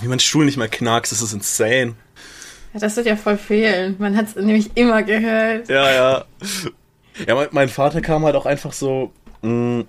Wie 0.00 0.08
mein 0.08 0.20
Stuhl 0.20 0.44
nicht 0.44 0.56
mehr 0.56 0.68
knackst, 0.68 1.12
das 1.12 1.22
ist 1.22 1.32
insane. 1.32 1.94
Ja, 2.72 2.80
das 2.80 2.96
wird 2.96 3.06
ja 3.06 3.16
voll 3.16 3.36
fehlen. 3.36 3.96
Man 3.98 4.16
hat 4.16 4.28
es 4.28 4.36
nämlich 4.36 4.70
immer 4.76 5.02
gehört. 5.02 5.68
Ja, 5.68 5.92
ja. 5.92 6.24
Ja, 7.26 7.34
mein, 7.34 7.48
mein 7.50 7.68
Vater 7.68 8.00
kam 8.00 8.24
halt 8.24 8.36
auch 8.36 8.46
einfach 8.46 8.72
so. 8.72 9.12
Mh, 9.42 9.84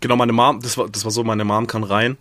genau, 0.00 0.16
meine 0.16 0.32
Mom, 0.32 0.60
das 0.60 0.76
war, 0.76 0.88
das 0.88 1.04
war 1.04 1.10
so, 1.10 1.24
meine 1.24 1.44
Mom 1.44 1.66
kam 1.66 1.84
rein 1.84 2.16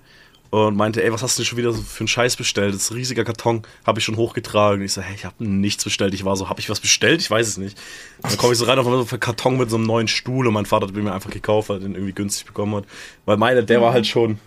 und 0.50 0.76
meinte, 0.76 1.04
ey, 1.04 1.12
was 1.12 1.24
hast 1.24 1.38
du 1.38 1.42
denn 1.42 1.48
schon 1.48 1.58
wieder 1.58 1.72
so 1.74 1.82
für 1.82 2.02
einen 2.02 2.08
Scheiß 2.08 2.36
bestellt? 2.36 2.74
Das 2.74 2.84
ist 2.84 2.92
ein 2.92 2.98
riesiger 2.98 3.26
Karton, 3.26 3.64
habe 3.86 4.00
ich 4.00 4.06
schon 4.06 4.16
hochgetragen. 4.16 4.84
Ich 4.84 4.94
so, 4.94 5.02
hey, 5.02 5.16
ich 5.16 5.26
habe 5.26 5.44
nichts 5.44 5.84
bestellt. 5.84 6.14
Ich 6.14 6.24
war 6.24 6.36
so, 6.36 6.50
habe 6.50 6.60
ich 6.60 6.70
was 6.70 6.80
bestellt? 6.80 7.22
Ich 7.22 7.30
weiß 7.30 7.48
es 7.48 7.58
nicht. 7.58 7.78
Und 8.22 8.32
dann 8.32 8.38
komme 8.38 8.54
ich 8.54 8.60
so 8.60 8.66
rein 8.66 8.80
auf 8.80 8.88
einen 8.88 9.20
Karton 9.20 9.58
mit 9.58 9.70
so 9.70 9.76
einem 9.76 9.86
neuen 9.86 10.08
Stuhl 10.08 10.48
und 10.48 10.54
mein 10.54 10.66
Vater 10.66 10.88
hat 10.88 10.94
mir 10.94 11.14
einfach 11.14 11.32
gekauft, 11.32 11.70
weil 11.70 11.78
er 11.78 11.82
den 11.82 11.96
irgendwie 11.96 12.14
günstig 12.14 12.46
bekommen 12.46 12.76
hat. 12.76 12.86
Weil 13.26 13.38
meine, 13.38 13.64
der 13.64 13.82
war 13.82 13.94
halt 13.94 14.08
schon. 14.08 14.40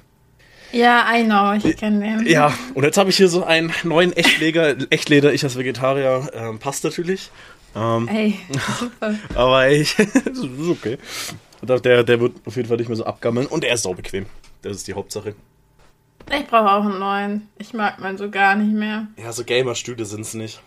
Ja, 0.72 1.06
I 1.14 1.24
know, 1.24 1.52
ich 1.52 1.76
kenne 1.76 2.00
den. 2.00 2.26
Ja, 2.26 2.52
und 2.74 2.84
jetzt 2.84 2.96
habe 2.96 3.10
ich 3.10 3.16
hier 3.16 3.28
so 3.28 3.44
einen 3.44 3.72
neuen 3.82 4.12
Echtleder, 4.12 4.76
Echtleder, 4.90 5.32
ich 5.32 5.42
als 5.42 5.58
Vegetarier, 5.58 6.30
ähm, 6.32 6.58
passt 6.58 6.84
natürlich. 6.84 7.30
Ähm, 7.74 8.08
Ey, 8.08 8.38
super. 8.78 9.14
aber 9.34 9.66
ey, 9.66 9.86
das 9.96 10.38
ist 10.38 10.68
okay. 10.68 10.98
Der, 11.62 12.02
der 12.02 12.20
wird 12.20 12.36
auf 12.46 12.56
jeden 12.56 12.68
Fall 12.68 12.78
nicht 12.78 12.88
mehr 12.88 12.96
so 12.96 13.04
abgammeln 13.04 13.46
und 13.46 13.64
er 13.64 13.74
ist 13.74 13.82
sau 13.82 13.94
bequem. 13.94 14.26
Das 14.62 14.76
ist 14.76 14.88
die 14.88 14.94
Hauptsache. 14.94 15.34
Ich 16.32 16.46
brauche 16.46 16.70
auch 16.70 16.84
einen 16.84 16.98
neuen. 16.98 17.48
Ich 17.58 17.72
mag 17.74 17.98
meinen 18.00 18.16
so 18.16 18.30
gar 18.30 18.54
nicht 18.54 18.72
mehr. 18.72 19.08
Ja, 19.16 19.32
so 19.32 19.44
Gamer-Stühle 19.44 20.04
sind 20.04 20.22
es 20.22 20.34
nicht. 20.34 20.62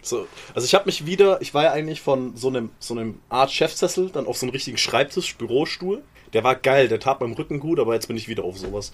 So, 0.00 0.26
also 0.54 0.64
ich 0.64 0.74
habe 0.74 0.86
mich 0.86 1.04
wieder, 1.04 1.40
ich 1.42 1.52
war 1.52 1.64
ja 1.64 1.72
eigentlich 1.72 2.00
von 2.00 2.34
so 2.36 2.48
einem, 2.48 2.70
so 2.78 2.94
einem 2.94 3.20
Art 3.28 3.50
Chefsessel 3.50 4.10
dann 4.10 4.26
auf 4.26 4.38
so 4.38 4.46
einen 4.46 4.52
richtigen 4.52 4.78
Schreibtisch, 4.78 5.36
Bürostuhl. 5.36 6.02
Der 6.32 6.44
war 6.44 6.54
geil, 6.54 6.88
der 6.88 7.00
tat 7.00 7.20
meinem 7.20 7.32
Rücken 7.32 7.60
gut, 7.60 7.78
aber 7.80 7.94
jetzt 7.94 8.08
bin 8.08 8.16
ich 8.16 8.28
wieder 8.28 8.44
auf 8.44 8.58
sowas. 8.58 8.92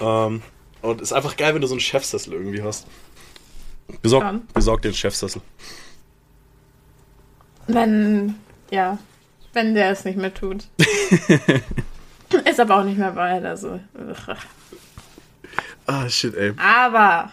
Ähm, 0.00 0.42
und 0.82 1.00
ist 1.00 1.12
einfach 1.12 1.36
geil, 1.36 1.54
wenn 1.54 1.60
du 1.60 1.66
so 1.66 1.74
einen 1.74 1.80
Chefsessel 1.80 2.32
irgendwie 2.32 2.62
hast. 2.62 2.86
Besorg, 4.02 4.22
Dann. 4.22 4.46
besorg 4.52 4.82
den 4.82 4.94
Chefsessel. 4.94 5.42
Wenn, 7.66 8.36
ja, 8.70 8.98
wenn 9.52 9.74
der 9.74 9.90
es 9.90 10.04
nicht 10.04 10.18
mehr 10.18 10.32
tut. 10.32 10.68
Ist 12.44 12.60
aber 12.60 12.78
auch 12.80 12.84
nicht 12.84 12.98
mehr 12.98 13.12
bald, 13.12 13.44
also. 13.44 13.80
Ah, 15.86 16.08
shit, 16.08 16.34
ey. 16.34 16.52
Aber 16.56 17.30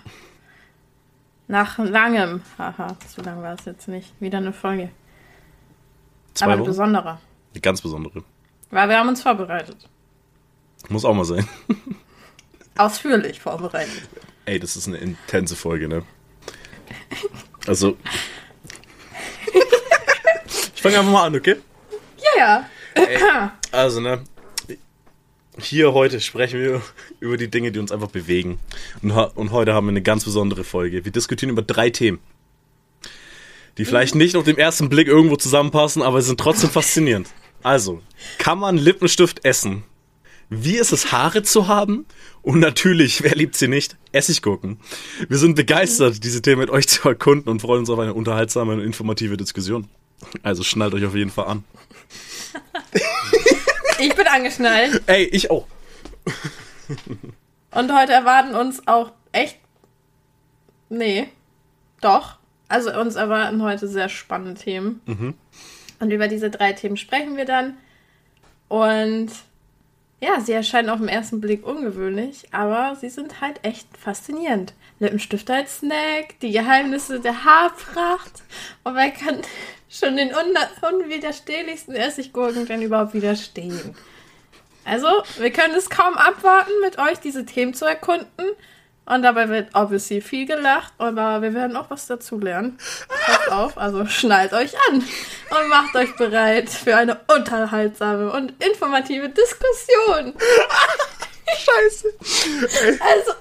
nach 1.48 1.78
langem, 1.80 2.42
haha, 2.58 2.96
so 3.08 3.22
lang 3.22 3.42
war 3.42 3.56
es 3.56 3.66
jetzt 3.66 3.88
nicht, 3.88 4.14
wieder 4.22 4.38
eine 4.38 4.54
Folge. 4.54 4.90
Zwei 6.34 6.46
aber 6.46 6.54
eine 6.54 6.62
Wochen? 6.62 6.70
besondere. 6.70 7.20
Eine 7.54 7.62
ganz 7.62 7.82
besondere. 7.82 8.24
Weil 8.72 8.90
wir 8.90 8.98
haben 8.98 9.10
uns 9.10 9.22
vorbereitet. 9.22 9.78
Muss 10.90 11.06
auch 11.06 11.14
mal 11.14 11.26
sein. 11.26 11.48
Ausführlich 12.78 13.40
vorbereitet. 13.40 14.10
Ey, 14.46 14.60
das 14.60 14.76
ist 14.76 14.88
eine 14.88 14.98
intense 14.98 15.56
Folge, 15.56 15.88
ne? 15.88 16.04
Also. 17.68 17.98
ich 20.76 20.82
fange 20.82 21.00
einfach 21.00 21.12
mal 21.12 21.26
an, 21.26 21.36
okay? 21.36 21.58
Ja, 22.38 22.66
ja. 22.96 23.58
Also, 23.72 24.00
ne? 24.00 24.24
Hier 25.60 25.94
heute 25.94 26.22
sprechen 26.22 26.60
wir 26.60 26.82
über 27.20 27.38
die 27.38 27.50
Dinge, 27.50 27.72
die 27.72 27.80
uns 27.80 27.92
einfach 27.92 28.10
bewegen. 28.10 28.58
Und, 29.02 29.12
und 29.12 29.52
heute 29.52 29.74
haben 29.74 29.86
wir 29.86 29.92
eine 29.92 30.02
ganz 30.02 30.24
besondere 30.24 30.64
Folge. 30.64 31.06
Wir 31.06 31.12
diskutieren 31.12 31.52
über 31.52 31.62
drei 31.62 31.90
Themen, 31.90 32.20
die 33.78 33.86
vielleicht 33.86 34.16
nicht 34.16 34.36
auf 34.38 34.46
den 34.46 34.58
ersten 34.58 34.90
Blick 34.90 35.08
irgendwo 35.08 35.36
zusammenpassen, 35.36 36.02
aber 36.02 36.22
sie 36.22 36.30
sind 36.30 36.40
trotzdem 36.40 36.70
faszinierend. 36.70 37.28
Also, 37.64 38.02
kann 38.38 38.60
man 38.60 38.78
Lippenstift 38.78 39.46
essen? 39.46 39.84
Wie 40.50 40.76
ist 40.76 40.92
es, 40.92 41.12
Haare 41.12 41.44
zu 41.44 41.68
haben? 41.68 42.06
Und 42.42 42.60
natürlich, 42.60 43.24
wer 43.24 43.36
liebt 43.36 43.56
sie 43.56 43.68
nicht? 43.68 43.96
Essiggurken. 44.12 44.80
Wir 45.30 45.38
sind 45.38 45.56
begeistert, 45.56 46.24
diese 46.24 46.42
Themen 46.42 46.60
mit 46.60 46.70
euch 46.70 46.88
zu 46.88 47.08
erkunden 47.08 47.50
und 47.50 47.62
freuen 47.62 47.80
uns 47.80 47.90
auf 47.90 48.00
eine 48.00 48.14
unterhaltsame 48.14 48.74
und 48.74 48.82
informative 48.82 49.38
Diskussion. 49.38 49.88
Also 50.44 50.64
schnallt 50.64 50.94
euch 50.94 51.06
auf 51.06 51.16
jeden 51.16 51.32
Fall 51.32 51.46
an. 51.46 51.64
Ich 54.00 54.16
bin 54.16 54.28
angeschnallt. 54.28 55.04
Ey, 55.06 55.24
ich 55.26 55.52
auch. 55.52 55.68
Und 57.72 57.94
heute 57.96 58.12
erwarten 58.12 58.56
uns 58.56 58.86
auch 58.88 59.12
echt. 59.32 59.58
Nee. 60.90 61.30
Doch. 62.02 62.40
Also 62.68 62.92
uns 63.00 63.16
erwarten 63.16 63.62
heute 63.62 63.88
sehr 63.88 64.10
spannende 64.10 64.60
Themen. 64.60 65.02
Und 66.02 66.12
über 66.12 66.28
diese 66.28 66.50
drei 66.50 66.74
Themen 66.74 66.98
sprechen 66.98 67.38
wir 67.38 67.46
dann. 67.46 67.78
Und 68.68 69.30
ja, 70.20 70.40
sie 70.40 70.52
erscheinen 70.52 70.90
auf 70.90 71.00
den 71.00 71.08
ersten 71.08 71.40
Blick 71.40 71.66
ungewöhnlich, 71.66 72.46
aber 72.52 72.96
sie 72.96 73.10
sind 73.10 73.40
halt 73.40 73.60
echt 73.64 73.88
faszinierend. 73.98 74.74
Lippenstifte 75.00 75.54
als 75.54 75.78
Snack, 75.78 76.40
die 76.42 76.52
Geheimnisse 76.52 77.20
der 77.20 77.46
Haarpracht. 77.46 78.44
Und 78.84 78.96
wer 78.96 79.12
kann 79.12 79.42
schon 79.90 80.18
den 80.18 80.30
un 80.30 80.58
unwiderstehlichsten 80.82 81.96
Essiggurken 81.96 82.66
denn 82.66 82.82
überhaupt 82.82 83.14
widerstehen? 83.14 83.96
Also, 84.84 85.08
wir 85.38 85.52
können 85.52 85.76
es 85.76 85.92
kaum 85.92 86.16
abwarten, 86.16 86.72
mit 86.82 86.98
euch 86.98 87.20
diese 87.20 87.46
Themen 87.46 87.76
zu 87.76 87.86
erkunden. 87.86 88.26
Und 89.06 89.24
dabei 89.24 89.50
wird 89.50 89.70
obviously 89.74 90.22
viel 90.22 90.46
gelacht, 90.46 90.94
aber 90.98 91.42
wir 91.42 91.54
werden 91.54 91.76
auch 91.76 91.90
was 91.90 92.06
dazulernen. 92.08 92.78
Passt 93.26 93.52
auf, 93.52 93.78
also 93.78 94.06
schnallt 94.06 94.54
euch 94.54 94.74
an 94.90 94.96
und 94.96 95.70
macht 95.70 95.96
euch 95.96 96.16
bereit 96.16 96.70
für 96.70 96.96
eine 96.96 97.20
unterhaltsame 97.36 98.32
und 98.32 98.54
informative 98.64 99.30
Diskussion. 99.30 100.34
Scheiße. 101.48 102.14
Also, 103.00 103.32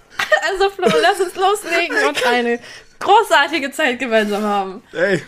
also 0.50 0.70
Flo, 0.70 0.88
lass 1.00 1.20
uns 1.20 1.34
loslegen 1.36 1.96
und 2.08 2.26
eine 2.26 2.58
großartige 2.98 3.70
Zeit 3.70 3.98
gemeinsam 3.98 4.42
haben. 4.42 4.82
Ey. 4.92 5.22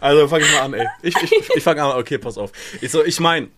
Also 0.00 0.28
fange 0.28 0.44
ich 0.44 0.52
mal 0.52 0.60
an, 0.60 0.74
ey. 0.74 0.86
Ich, 1.02 1.16
ich, 1.16 1.32
ich 1.56 1.62
fange 1.62 1.82
an, 1.82 1.98
okay, 1.98 2.18
pass 2.18 2.38
auf. 2.38 2.52
Ich, 2.80 2.90
so, 2.90 3.04
ich 3.04 3.18
meine, 3.18 3.48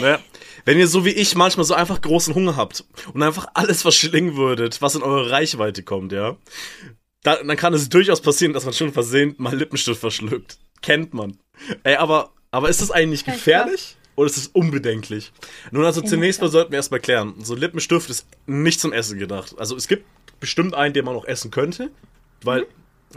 ne, 0.00 0.20
wenn 0.68 0.78
ihr 0.78 0.86
so 0.86 1.06
wie 1.06 1.12
ich 1.12 1.34
manchmal 1.34 1.64
so 1.64 1.72
einfach 1.72 1.98
großen 1.98 2.34
Hunger 2.34 2.54
habt 2.54 2.84
und 3.14 3.22
einfach 3.22 3.46
alles 3.54 3.80
verschlingen 3.80 4.36
würdet, 4.36 4.82
was 4.82 4.96
in 4.96 5.02
eure 5.02 5.30
Reichweite 5.30 5.82
kommt, 5.82 6.12
ja, 6.12 6.36
da, 7.22 7.42
dann 7.42 7.56
kann 7.56 7.72
es 7.72 7.88
durchaus 7.88 8.20
passieren, 8.20 8.52
dass 8.52 8.66
man 8.66 8.74
schon 8.74 8.92
versehentlich 8.92 9.38
mal 9.38 9.56
Lippenstift 9.56 9.98
verschluckt. 9.98 10.58
Kennt 10.82 11.14
man. 11.14 11.38
Ey, 11.84 11.96
aber, 11.96 12.34
aber 12.50 12.68
ist 12.68 12.82
das 12.82 12.90
eigentlich 12.90 13.24
gefährlich? 13.24 13.96
Oder 14.14 14.26
ist 14.26 14.36
es 14.36 14.48
unbedenklich? 14.48 15.32
Nun, 15.70 15.86
also 15.86 16.02
zunächst 16.02 16.42
mal 16.42 16.50
sollten 16.50 16.70
wir 16.70 16.76
erstmal 16.76 17.00
klären. 17.00 17.32
So 17.42 17.54
Lippenstift 17.54 18.10
ist 18.10 18.26
nicht 18.44 18.78
zum 18.78 18.92
Essen 18.92 19.18
gedacht. 19.18 19.54
Also 19.56 19.74
es 19.74 19.88
gibt 19.88 20.04
bestimmt 20.38 20.74
einen, 20.74 20.92
den 20.92 21.06
man 21.06 21.16
auch 21.16 21.24
essen 21.24 21.50
könnte, 21.50 21.90
weil, 22.42 22.66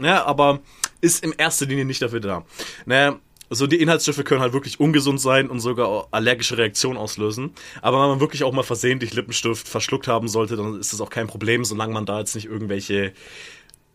ja, 0.00 0.24
aber 0.24 0.60
ist 1.02 1.22
in 1.22 1.32
erster 1.32 1.66
Linie 1.66 1.84
nicht 1.84 2.00
dafür 2.00 2.20
da. 2.20 2.46
Naja, 2.86 3.20
so 3.54 3.66
die 3.66 3.80
Inhaltsstoffe 3.80 4.24
können 4.24 4.40
halt 4.40 4.52
wirklich 4.52 4.80
ungesund 4.80 5.20
sein 5.20 5.48
und 5.50 5.60
sogar 5.60 6.08
allergische 6.10 6.58
Reaktionen 6.58 6.96
auslösen. 6.96 7.52
Aber 7.80 8.00
wenn 8.02 8.08
man 8.10 8.20
wirklich 8.20 8.44
auch 8.44 8.52
mal 8.52 8.62
versehentlich 8.62 9.14
Lippenstift 9.14 9.68
verschluckt 9.68 10.08
haben 10.08 10.28
sollte, 10.28 10.56
dann 10.56 10.78
ist 10.80 10.92
das 10.92 11.00
auch 11.00 11.10
kein 11.10 11.26
Problem, 11.26 11.64
solange 11.64 11.92
man 11.92 12.06
da 12.06 12.18
jetzt 12.18 12.34
nicht 12.34 12.46
irgendwelche 12.46 13.12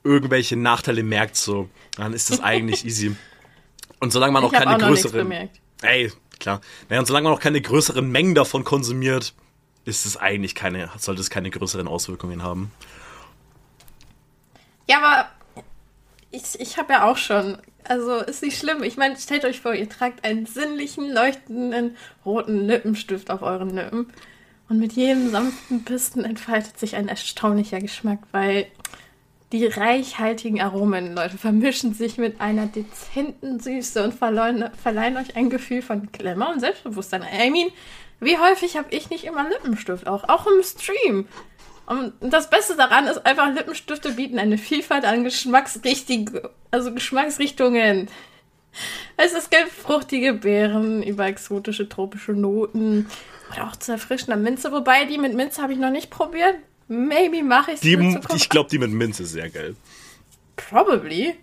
irgendwelche 0.03 0.55
Nachteile 0.55 1.03
merkt, 1.03 1.35
so, 1.35 1.69
dann 1.97 2.13
ist 2.13 2.29
das 2.29 2.39
eigentlich 2.39 2.85
easy. 2.85 3.15
Und 3.99 4.11
solange 4.11 4.31
man 4.31 4.43
auch 4.43 4.51
keine 4.51 4.75
auch 4.75 4.79
größeren, 4.79 5.49
ey, 5.81 6.11
klar, 6.39 6.61
naja, 6.87 6.99
und 6.99 7.07
solange 7.07 7.25
man 7.25 7.33
auch 7.33 7.41
keine 7.41 7.59
größeren 7.59 8.09
Mengen 8.09 8.35
davon 8.35 8.63
konsumiert, 8.63 9.33
ist 9.85 10.05
es 10.05 10.17
eigentlich 10.17 10.55
keine, 10.55 10.89
sollte 10.97 11.21
es 11.21 11.29
keine 11.29 11.49
größeren 11.49 11.87
Auswirkungen 11.87 12.43
haben. 12.43 12.71
Ja, 14.89 14.99
aber 14.99 15.29
ich, 16.31 16.59
ich 16.59 16.77
habe 16.77 16.93
ja 16.93 17.09
auch 17.09 17.17
schon. 17.17 17.57
Also 17.87 18.17
ist 18.17 18.43
nicht 18.43 18.59
schlimm. 18.59 18.83
Ich 18.83 18.97
meine, 18.97 19.15
stellt 19.17 19.45
euch 19.45 19.61
vor, 19.61 19.73
ihr 19.73 19.89
tragt 19.89 20.25
einen 20.25 20.45
sinnlichen, 20.45 21.09
leuchtenden 21.11 21.95
roten 22.25 22.67
Lippenstift 22.67 23.31
auf 23.31 23.41
euren 23.41 23.69
Lippen. 23.69 24.07
Und 24.69 24.79
mit 24.79 24.93
jedem 24.93 25.29
sanften 25.29 25.85
Pisten 25.85 26.25
entfaltet 26.25 26.77
sich 26.77 26.97
ein 26.97 27.07
erstaunlicher 27.07 27.79
Geschmack, 27.79 28.19
weil 28.31 28.67
die 29.53 29.65
reichhaltigen 29.65 30.59
Aromen, 30.59 31.15
Leute, 31.15 31.37
vermischen 31.37 31.93
sich 31.93 32.17
mit 32.17 32.41
einer 32.41 32.65
dezenten 32.65 33.61
Süße 33.61 34.03
und 34.03 34.13
verleihen, 34.13 34.69
verleihen 34.81 35.15
euch 35.15 35.37
ein 35.37 35.49
Gefühl 35.49 35.81
von 35.81 36.09
Glamour 36.11 36.49
und 36.49 36.59
Selbstbewusstsein. 36.59 37.23
I 37.23 37.49
mean, 37.49 37.69
wie 38.19 38.37
häufig 38.37 38.75
habe 38.75 38.93
ich 38.93 39.09
nicht 39.09 39.23
immer 39.23 39.47
Lippenstift 39.47 40.07
auch? 40.07 40.27
Auch 40.27 40.47
im 40.47 40.61
Stream. 40.63 41.27
Und 41.87 42.13
das 42.19 42.49
Beste 42.49 42.75
daran 42.75 43.07
ist 43.07 43.25
einfach, 43.25 43.53
Lippenstifte 43.53 44.11
bieten 44.11 44.39
eine 44.39 44.57
Vielfalt 44.57 45.05
an 45.05 45.23
Geschmacksrichtigen, 45.23 46.41
also 46.69 46.93
Geschmacksrichtungen. 46.93 48.09
Es 49.15 49.31
ist 49.31 49.49
gibt 49.49 49.67
fruchtige 49.67 50.33
Beeren 50.33 51.01
über 51.01 51.25
exotische 51.27 51.87
tropische 51.87 52.33
Noten 52.33 53.07
oder 53.51 53.67
auch 53.67 53.75
zu 53.77 53.93
erfrischender 53.93 54.35
Minze. 54.35 54.73
Wobei 54.73 55.05
die 55.05 55.17
mit 55.17 55.33
Minze 55.33 55.61
habe 55.61 55.71
ich 55.71 55.79
noch 55.79 55.89
nicht 55.89 56.09
probiert. 56.09 56.55
Maybe 56.89 57.41
mache 57.41 57.71
ich 57.71 57.83
es 57.83 58.35
ich 58.35 58.49
glaube, 58.49 58.69
die 58.69 58.79
mit 58.79 58.91
Minze 58.91 59.23
ist 59.23 59.31
sehr 59.31 59.49
geil. 59.49 59.77
Probably. 60.57 61.35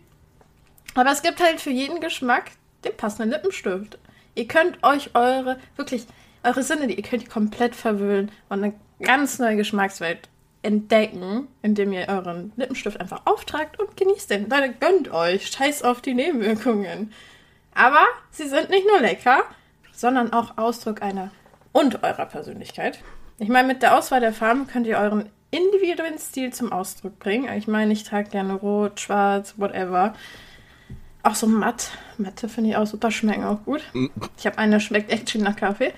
Aber 0.95 1.11
es 1.11 1.23
gibt 1.23 1.43
halt 1.43 1.59
für 1.59 1.71
jeden 1.71 2.01
Geschmack 2.01 2.51
den 2.85 2.95
passenden 2.95 3.31
Lippenstift. 3.31 3.99
Ihr 4.35 4.47
könnt 4.47 4.83
euch 4.83 5.15
eure, 5.15 5.59
wirklich, 5.77 6.07
eure 6.43 6.63
Sinne, 6.63 6.93
ihr 6.93 7.03
könnt 7.03 7.23
die 7.23 7.29
komplett 7.29 7.75
verwöhnen. 7.75 8.31
Und 8.51 8.61
dann 8.61 8.75
ganz 9.01 9.39
neue 9.39 9.57
Geschmackswelt 9.57 10.29
entdecken, 10.65 11.49
indem 11.63 11.93
ihr 11.93 12.09
euren 12.09 12.53
Lippenstift 12.57 13.01
einfach 13.01 13.23
auftragt 13.27 13.79
und 13.79 13.97
genießt 13.97 14.31
den. 14.31 14.49
Leute, 14.49 14.75
gönnt 14.81 15.13
euch. 15.13 15.49
Scheiß 15.49 15.83
auf 15.83 16.01
die 16.01 16.15
Nebenwirkungen. 16.15 17.13
Aber 17.75 18.05
sie 18.31 18.49
sind 18.49 18.71
nicht 18.71 18.87
nur 18.87 19.01
lecker, 19.01 19.45
sondern 19.93 20.33
auch 20.33 20.57
Ausdruck 20.59 21.03
einer 21.03 21.31
und 21.73 22.03
eurer 22.03 22.27
Persönlichkeit. 22.27 23.01
Ich 23.39 23.49
meine, 23.49 23.69
mit 23.69 23.83
der 23.83 23.99
Auswahl 23.99 24.21
der 24.21 24.33
Farben 24.33 24.67
könnt 24.67 24.87
ihr 24.87 24.99
euren 24.99 25.29
individuellen 25.51 26.19
Stil 26.19 26.53
zum 26.53 26.73
Ausdruck 26.73 27.19
bringen. 27.19 27.53
Ich 27.57 27.67
meine, 27.67 27.93
ich 27.93 28.05
trage 28.05 28.31
gerne 28.31 28.55
rot, 28.55 29.01
schwarz, 29.01 29.55
whatever. 29.57 30.15
Auch 31.25 31.35
so 31.35 31.47
matt. 31.47 31.91
Matte 32.19 32.51
finde 32.51 32.71
ich 32.71 32.77
auch 32.77 32.87
super, 32.87 33.11
schmecken 33.11 33.45
auch 33.45 33.65
gut. 33.65 33.83
Ich 34.37 34.47
habe 34.47 34.59
eine, 34.59 34.79
schmeckt 34.79 35.11
echt 35.11 35.35
nach 35.37 35.57
Kaffee. 35.57 35.95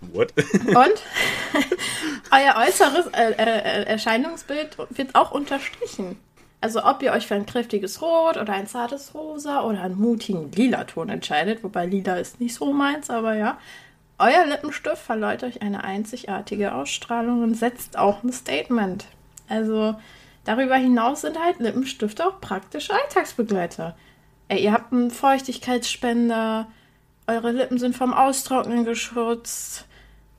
What? 0.00 0.32
Und 0.66 0.74
euer 2.32 2.66
äußeres 2.66 3.08
äh, 3.08 3.32
äh, 3.32 3.84
Erscheinungsbild 3.84 4.78
wird 4.90 5.14
auch 5.14 5.32
unterstrichen. 5.32 6.18
Also 6.62 6.82
ob 6.82 7.02
ihr 7.02 7.12
euch 7.12 7.26
für 7.26 7.34
ein 7.34 7.44
kräftiges 7.44 8.00
Rot 8.00 8.38
oder 8.38 8.54
ein 8.54 8.66
zartes 8.66 9.14
Rosa 9.14 9.62
oder 9.64 9.82
einen 9.82 10.00
mutigen 10.00 10.50
lila 10.50 10.84
Ton 10.84 11.10
entscheidet, 11.10 11.62
wobei 11.62 11.84
lila 11.84 12.16
ist 12.16 12.40
nicht 12.40 12.54
so 12.54 12.72
meins, 12.72 13.10
aber 13.10 13.34
ja. 13.34 13.58
Euer 14.18 14.46
Lippenstift 14.46 14.98
verleiht 14.98 15.44
euch 15.44 15.60
eine 15.60 15.84
einzigartige 15.84 16.74
Ausstrahlung 16.74 17.42
und 17.42 17.54
setzt 17.54 17.98
auch 17.98 18.24
ein 18.24 18.32
Statement. 18.32 19.04
Also 19.46 19.94
darüber 20.44 20.76
hinaus 20.76 21.20
sind 21.20 21.38
halt 21.38 21.60
Lippenstifte 21.60 22.26
auch 22.26 22.40
praktische 22.40 22.94
Alltagsbegleiter. 22.94 23.94
Ey, 24.48 24.62
ihr 24.62 24.72
habt 24.72 24.92
einen 24.92 25.10
Feuchtigkeitsspender, 25.10 26.66
eure 27.26 27.52
Lippen 27.52 27.78
sind 27.78 27.96
vom 27.96 28.14
Austrocknen 28.14 28.84
geschützt. 28.84 29.86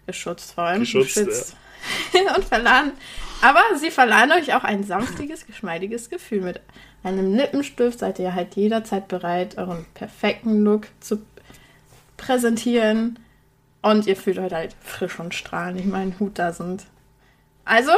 Geschützt 0.07 0.53
vor 0.53 0.63
allem. 0.65 0.79
Geschützt, 0.79 1.15
geschützt. 1.15 1.55
und 2.35 2.45
verladen. 2.45 2.93
Aber 3.41 3.61
sie 3.77 3.91
verleihen 3.91 4.31
euch 4.31 4.53
auch 4.53 4.63
ein 4.63 4.83
sanftiges, 4.83 5.45
geschmeidiges 5.45 6.09
Gefühl. 6.09 6.41
Mit 6.41 6.61
einem 7.03 7.35
Lippenstift 7.35 7.99
seid 7.99 8.19
ihr 8.19 8.33
halt 8.33 8.55
jederzeit 8.55 9.07
bereit, 9.07 9.57
euren 9.57 9.85
perfekten 9.93 10.63
Look 10.63 10.87
zu 10.99 11.21
präsentieren. 12.17 13.19
Und 13.81 14.07
ihr 14.07 14.17
fühlt 14.17 14.39
euch 14.39 14.51
halt 14.51 14.75
frisch 14.81 15.19
und 15.19 15.33
strahlend. 15.33 15.79
Ich 15.79 15.85
meine, 15.85 16.19
Hut 16.19 16.37
da 16.37 16.51
sind. 16.51 16.85
Also, 17.63 17.93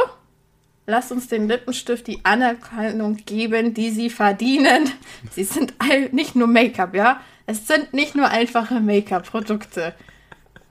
lasst 0.86 1.12
uns 1.12 1.28
den 1.28 1.48
Lippenstift 1.48 2.06
die 2.06 2.20
Anerkennung 2.24 3.16
geben, 3.16 3.74
die 3.74 3.90
sie 3.90 4.10
verdienen. 4.10 4.90
Sie 5.32 5.44
sind 5.44 5.74
all, 5.78 6.08
nicht 6.10 6.34
nur 6.34 6.48
Make-up, 6.48 6.94
ja? 6.94 7.20
Es 7.46 7.66
sind 7.66 7.92
nicht 7.92 8.14
nur 8.14 8.28
einfache 8.28 8.80
Make-up-Produkte. 8.80 9.94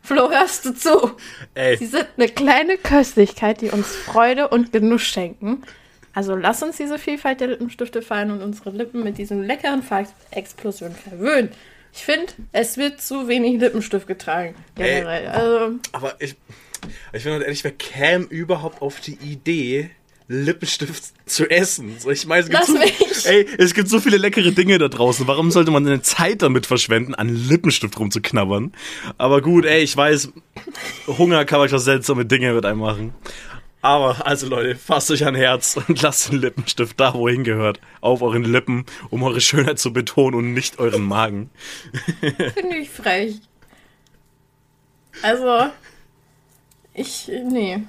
Flo, 0.01 0.31
hörst 0.31 0.65
du 0.65 0.73
zu? 0.73 1.11
Ey. 1.53 1.77
Sie 1.77 1.85
sind 1.85 2.07
eine 2.17 2.27
kleine 2.27 2.77
Köstlichkeit, 2.77 3.61
die 3.61 3.69
uns 3.69 3.95
Freude 3.95 4.47
und 4.47 4.71
Genuss 4.71 5.03
schenken. 5.03 5.63
Also 6.13 6.35
lass 6.35 6.63
uns 6.63 6.77
diese 6.77 6.97
Vielfalt 6.97 7.39
der 7.39 7.47
Lippenstifte 7.47 8.01
feiern 8.01 8.31
und 8.31 8.41
unsere 8.41 8.71
Lippen 8.71 9.03
mit 9.03 9.17
diesen 9.17 9.43
leckeren 9.43 9.83
Farbexplosionen 9.83 10.95
verwöhnen. 10.95 11.49
Ich 11.93 12.03
finde, 12.03 12.33
es 12.51 12.77
wird 12.77 13.01
zu 13.01 13.27
wenig 13.27 13.59
Lippenstift 13.59 14.07
getragen. 14.07 14.55
Generell. 14.75 15.23
Ey. 15.23 15.27
Also, 15.27 15.79
Aber 15.91 16.15
ich, 16.19 16.35
ich 17.13 17.23
bin 17.23 17.41
ehrlich, 17.41 17.63
wer 17.63 17.71
käme 17.71 18.25
überhaupt 18.25 18.81
auf 18.81 18.99
die 18.99 19.15
Idee, 19.15 19.91
Lippenstift 20.31 21.03
zu 21.25 21.49
essen? 21.49 21.95
So, 21.99 22.09
ich 22.09 22.25
meine, 22.25 22.43
es 22.43 22.49
gibt, 22.49 22.59
Lass 22.59 22.67
so, 22.67 22.77
mich. 22.77 23.25
ey, 23.25 23.45
es 23.57 23.73
gibt 23.73 23.89
so 23.89 23.99
viele 23.99 24.17
leckere 24.17 24.51
Dinge 24.51 24.77
da 24.77 24.87
draußen. 24.87 25.27
Warum 25.27 25.51
sollte 25.51 25.71
man 25.71 25.83
seine 25.83 26.01
Zeit 26.01 26.41
damit 26.41 26.65
verschwenden, 26.65 27.13
an 27.15 27.29
Lippenstift 27.29 27.99
rumzuknabbern? 27.99 28.71
Aber 29.17 29.41
gut, 29.41 29.65
ey, 29.65 29.83
ich 29.83 29.95
weiß, 29.95 30.31
Hunger 31.07 31.45
kann 31.45 31.59
manchmal 31.59 31.79
seltsame 31.79 32.25
Dinge 32.25 32.53
mit 32.53 32.65
einem 32.65 32.79
machen. 32.79 33.13
Aber, 33.83 34.27
also 34.27 34.47
Leute, 34.47 34.75
fasst 34.75 35.09
euch 35.09 35.25
ein 35.25 35.33
Herz 35.35 35.75
und 35.87 36.01
lasst 36.01 36.31
den 36.31 36.39
Lippenstift 36.39 36.99
da, 36.99 37.13
wo 37.13 37.27
hingehört. 37.27 37.79
Auf 37.99 38.21
euren 38.21 38.43
Lippen, 38.43 38.85
um 39.09 39.23
eure 39.23 39.41
Schönheit 39.41 39.79
zu 39.79 39.91
betonen 39.91 40.35
und 40.35 40.53
nicht 40.53 40.79
euren 40.79 41.03
Magen. 41.03 41.49
finde 42.19 42.77
ich 42.77 42.89
frech. 42.89 43.35
Also, 45.23 45.71
ich, 46.93 47.29
nee. 47.49 47.79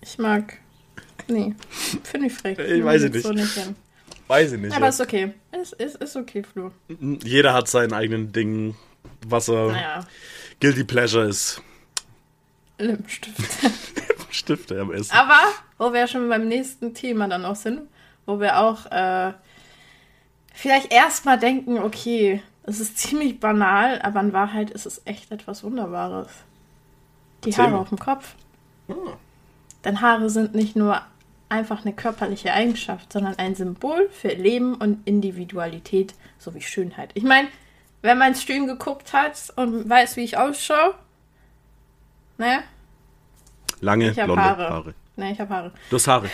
Ich 0.00 0.18
mag, 0.18 0.58
nee. 1.28 1.54
Finde 2.02 2.26
ich 2.26 2.34
frech. 2.34 2.58
Ich 2.58 2.84
weiß 2.84 3.02
es 3.02 3.12
Geht 3.12 3.22
So 3.22 3.32
nicht 3.32 3.52
hin. 3.52 3.76
Weiß 4.28 4.52
ich 4.52 4.60
nicht. 4.60 4.74
Aber 4.74 4.86
ja. 4.86 4.88
ist 4.88 5.00
okay. 5.00 5.32
Ist, 5.60 5.72
ist, 5.74 5.96
ist 5.96 6.16
okay, 6.16 6.42
Flo. 6.42 6.72
Jeder 7.24 7.54
hat 7.54 7.68
seinen 7.68 7.92
eigenen 7.92 8.32
Ding, 8.32 8.74
was 9.26 9.48
er 9.48 9.68
Naja, 9.68 10.06
Guilty 10.60 10.84
Pleasure 10.84 11.28
ist. 11.28 11.62
Lippenstift. 12.78 13.40
Stifte 14.30 14.80
am 14.80 14.92
Essen. 14.92 15.12
Aber, 15.12 15.40
wo 15.78 15.92
wir 15.92 16.06
schon 16.06 16.28
beim 16.28 16.48
nächsten 16.48 16.94
Thema 16.94 17.28
dann 17.28 17.44
auch 17.44 17.56
sind, 17.56 17.82
wo 18.26 18.40
wir 18.40 18.58
auch 18.60 18.86
äh, 18.86 19.32
vielleicht 20.52 20.92
erstmal 20.92 21.38
denken, 21.38 21.78
okay, 21.78 22.42
es 22.64 22.80
ist 22.80 22.98
ziemlich 22.98 23.40
banal, 23.40 24.00
aber 24.02 24.20
in 24.20 24.32
Wahrheit 24.32 24.70
ist 24.70 24.86
es 24.86 25.00
echt 25.04 25.30
etwas 25.30 25.62
Wunderbares. 25.62 26.28
Die 27.44 27.56
Haare 27.56 27.78
auf 27.78 27.90
dem 27.90 27.98
Kopf. 27.98 28.34
Ah. 28.88 28.94
Denn 29.84 30.00
Haare 30.00 30.28
sind 30.30 30.54
nicht 30.54 30.74
nur 30.74 31.00
einfach 31.48 31.84
eine 31.84 31.94
körperliche 31.94 32.52
Eigenschaft, 32.52 33.12
sondern 33.12 33.38
ein 33.38 33.54
Symbol 33.54 34.08
für 34.10 34.28
Leben 34.28 34.74
und 34.74 35.06
Individualität 35.06 36.14
sowie 36.38 36.62
Schönheit. 36.62 37.10
Ich 37.14 37.22
meine, 37.22 37.48
wer 38.02 38.14
meinen 38.14 38.34
Stream 38.34 38.66
geguckt 38.66 39.12
hat 39.12 39.52
und 39.56 39.88
weiß, 39.88 40.16
wie 40.16 40.24
ich 40.24 40.36
ausschaue, 40.36 40.94
ne? 42.38 42.62
Lange, 43.80 44.10
Ich 44.10 44.14
blonde 44.16 44.42
Haare. 44.42 44.68
Haare. 44.70 44.94
Ne, 45.16 45.32
ich 45.32 45.40
habe 45.40 45.54
Haare. 45.54 45.72
Du 45.90 45.96
hast 45.96 46.08
Haare. 46.08 46.30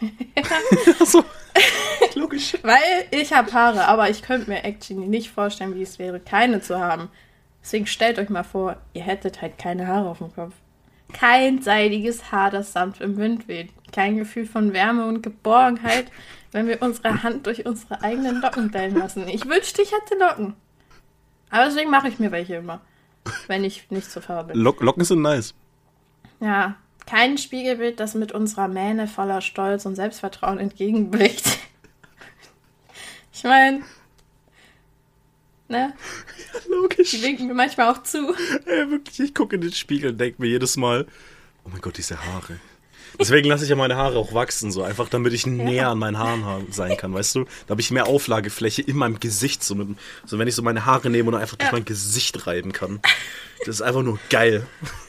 Achso. 1.00 1.24
Logisch. 2.14 2.56
Weil 2.62 3.06
ich 3.10 3.32
habe 3.32 3.52
Haare, 3.52 3.86
aber 3.86 4.08
ich 4.10 4.22
könnte 4.22 4.50
mir 4.50 4.64
actually 4.64 5.06
nicht 5.06 5.30
vorstellen, 5.30 5.74
wie 5.74 5.82
es 5.82 5.98
wäre, 5.98 6.20
keine 6.20 6.60
zu 6.60 6.78
haben. 6.80 7.08
Deswegen 7.62 7.86
stellt 7.86 8.18
euch 8.18 8.30
mal 8.30 8.42
vor, 8.42 8.76
ihr 8.94 9.02
hättet 9.02 9.42
halt 9.42 9.58
keine 9.58 9.86
Haare 9.86 10.08
auf 10.08 10.18
dem 10.18 10.34
Kopf. 10.34 10.54
Kein 11.12 11.60
seidiges 11.60 12.30
Haar, 12.30 12.50
das 12.50 12.72
sanft 12.72 13.00
im 13.00 13.16
Wind 13.16 13.48
weht. 13.48 13.70
Kein 13.92 14.16
Gefühl 14.16 14.46
von 14.46 14.72
Wärme 14.72 15.06
und 15.06 15.22
Geborgenheit, 15.22 16.10
wenn 16.52 16.66
wir 16.66 16.82
unsere 16.82 17.22
Hand 17.22 17.46
durch 17.46 17.66
unsere 17.66 18.02
eigenen 18.02 18.40
Locken 18.40 18.70
bellen 18.70 18.96
lassen. 18.96 19.28
Ich 19.28 19.46
wünschte, 19.46 19.82
ich 19.82 19.92
hätte 19.92 20.18
Locken. 20.18 20.54
Aber 21.50 21.64
deswegen 21.64 21.90
mache 21.90 22.08
ich 22.08 22.18
mir 22.18 22.30
welche 22.30 22.56
immer, 22.56 22.80
wenn 23.48 23.64
ich 23.64 23.90
nicht 23.90 24.10
zur 24.10 24.22
Farbe 24.22 24.52
bin. 24.52 24.62
Lock 24.62 24.80
Locken 24.80 25.04
sind 25.04 25.22
nice. 25.22 25.54
Ja, 26.40 26.76
kein 27.06 27.38
Spiegelbild, 27.38 27.98
das 27.98 28.14
mit 28.14 28.32
unserer 28.32 28.68
Mähne 28.68 29.08
voller 29.08 29.40
Stolz 29.40 29.84
und 29.84 29.96
Selbstvertrauen 29.96 30.58
entgegenblickt. 30.58 31.58
Ich 33.32 33.44
meine, 33.44 33.82
ne? 35.68 35.94
Logisch. 36.68 37.12
Die 37.12 37.22
winken 37.22 37.46
mir 37.46 37.54
manchmal 37.54 37.90
auch 37.90 38.02
zu. 38.02 38.34
Ey, 38.66 38.90
wirklich, 38.90 39.18
ich 39.20 39.34
gucke 39.34 39.54
in 39.54 39.62
den 39.62 39.72
Spiegel 39.72 40.10
und 40.10 40.18
denke 40.18 40.42
mir 40.42 40.48
jedes 40.48 40.76
Mal, 40.76 41.06
oh 41.64 41.70
mein 41.70 41.80
Gott, 41.80 41.96
diese 41.96 42.22
Haare. 42.22 42.60
Deswegen 43.18 43.48
lasse 43.48 43.64
ich 43.64 43.70
ja 43.70 43.76
meine 43.76 43.96
Haare 43.96 44.16
auch 44.18 44.32
wachsen, 44.34 44.70
so 44.72 44.82
einfach, 44.82 45.08
damit 45.08 45.32
ich 45.32 45.46
näher 45.46 45.88
an 45.88 45.98
meinen 45.98 46.18
Haaren 46.18 46.44
ha- 46.44 46.60
sein 46.70 46.96
kann, 46.96 47.12
weißt 47.12 47.34
du? 47.34 47.44
Da 47.66 47.70
habe 47.72 47.80
ich 47.80 47.90
mehr 47.90 48.06
Auflagefläche 48.06 48.82
in 48.82 48.96
meinem 48.96 49.20
Gesicht, 49.20 49.62
so, 49.62 49.74
mit, 49.74 49.88
so 50.26 50.38
wenn 50.38 50.48
ich 50.48 50.54
so 50.54 50.62
meine 50.62 50.86
Haare 50.86 51.10
nehme 51.10 51.28
und 51.28 51.34
einfach 51.34 51.56
durch 51.56 51.68
Ja. 51.70 51.72
mein 51.76 51.84
Gesicht 51.84 52.46
reiben 52.46 52.72
kann. 52.72 53.00
Das 53.66 53.76
ist 53.76 53.82
einfach 53.82 54.02
nur 54.02 54.18
geil. 54.30 54.66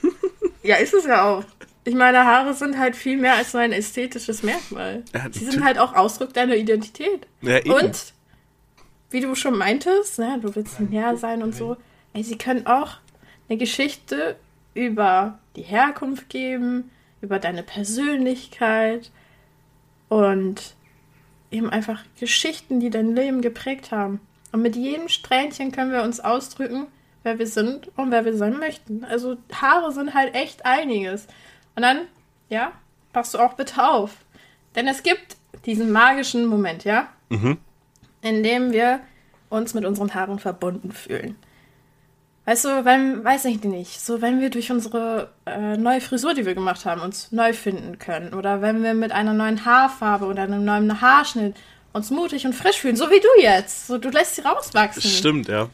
Ja, 0.64 0.76
ist 0.76 0.94
es 0.94 1.06
ja 1.06 1.24
auch. 1.28 1.44
Ich 1.86 1.96
meine, 1.96 2.24
Haare 2.24 2.54
sind 2.54 2.78
halt 2.78 2.96
viel 2.96 3.18
mehr 3.18 3.34
als 3.36 3.54
nur 3.54 3.64
ein 3.64 3.72
ästhetisches 3.72 4.44
Merkmal. 4.44 5.04
Ja, 5.12 5.26
Sie 5.32 5.44
sind 5.44 5.64
halt 5.64 5.80
auch 5.80 5.96
Ausdruck 5.96 6.34
deiner 6.36 6.56
Identität. 6.56 7.26
Ja, 7.42 7.58
eben. 7.58 7.72
Und, 7.72 8.14
wie 9.10 9.22
du 9.22 9.34
schon 9.34 9.58
meintest, 9.58 10.20
ne, 10.20 10.38
du 10.40 10.56
willst 10.56 10.80
näher 10.80 11.18
sein 11.18 11.42
und 11.42 11.56
so, 11.56 11.78
ey, 12.14 12.22
sie 12.24 12.38
können 12.38 12.68
auch 12.68 12.98
eine 13.50 13.58
Geschichte 13.58 14.36
über 14.76 15.40
die 15.56 15.64
Herkunft 15.64 16.30
geben, 16.30 16.92
über 17.22 17.40
deine 17.40 17.64
Persönlichkeit 17.64 19.12
und 20.10 20.76
eben 21.52 21.70
einfach 21.70 22.04
Geschichten, 22.20 22.80
die 22.80 22.90
dein 22.90 23.16
Leben 23.16 23.42
geprägt 23.42 23.92
haben. 23.92 24.20
Und 24.52 24.62
mit 24.62 24.76
jedem 24.76 25.08
Strähnchen 25.08 25.72
können 25.72 25.92
wir 25.92 26.04
uns 26.04 26.20
ausdrücken, 26.20 26.88
wer 27.24 27.40
wir 27.40 27.48
sind 27.48 27.90
und 27.98 28.12
wer 28.12 28.26
wir 28.26 28.36
sein 28.36 28.58
möchten. 28.58 29.04
Also 29.06 29.38
Haare 29.54 29.92
sind 29.92 30.14
halt 30.14 30.34
echt 30.36 30.66
einiges. 30.66 31.28
Und 31.76 31.84
dann, 31.84 32.00
ja, 32.50 32.72
passt 33.14 33.34
du 33.34 33.40
auch 33.40 33.54
bitte 33.54 33.88
auf. 33.88 34.12
Denn 34.76 34.88
es 34.88 35.04
gibt 35.04 35.38
diesen 35.66 35.92
magischen 35.92 36.46
Moment, 36.48 36.84
ja, 36.84 37.08
Mhm. 37.30 37.58
in 38.22 38.44
dem 38.44 38.72
wir 38.72 39.00
uns 39.50 39.74
mit 39.74 39.86
unseren 39.86 40.14
Haaren 40.14 40.40
verbunden 40.40 40.92
fühlen. 40.92 41.36
Weißt 42.46 42.66
du, 42.66 42.86
wenn, 42.86 43.24
weiß 43.24 43.46
ich 43.46 43.64
nicht, 43.64 44.02
so 44.02 44.22
wenn 44.22 44.42
wir 44.42 44.50
durch 44.50 44.72
unsere 44.72 45.30
äh, 45.46 45.78
neue 45.78 46.02
Frisur, 46.02 46.34
die 46.34 46.46
wir 46.46 46.56
gemacht 46.56 46.86
haben, 46.86 47.02
uns 47.02 47.32
neu 47.32 47.54
finden 47.54 48.00
können. 48.00 48.34
Oder 48.34 48.62
wenn 48.62 48.82
wir 48.82 48.96
mit 48.96 49.12
einer 49.12 49.34
neuen 49.34 49.64
Haarfarbe 49.64 50.26
oder 50.26 50.44
einem 50.44 50.66
neuen 50.66 51.02
Haarschnitt 51.02 51.56
uns 51.94 52.10
mutig 52.10 52.46
und 52.46 52.54
frisch 52.54 52.80
fühlen, 52.80 52.96
so 52.96 53.12
wie 53.12 53.20
du 53.20 53.42
jetzt. 53.42 53.88
So, 53.88 53.98
du 54.00 54.10
lässt 54.10 54.36
sie 54.36 54.42
rauswachsen. 54.42 55.04
Stimmt, 55.04 55.48
ja. 55.50 55.70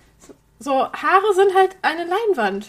So, 0.60 0.92
Haare 0.92 1.34
sind 1.36 1.56
halt 1.56 1.78
eine 1.84 2.06
Leinwand. 2.06 2.66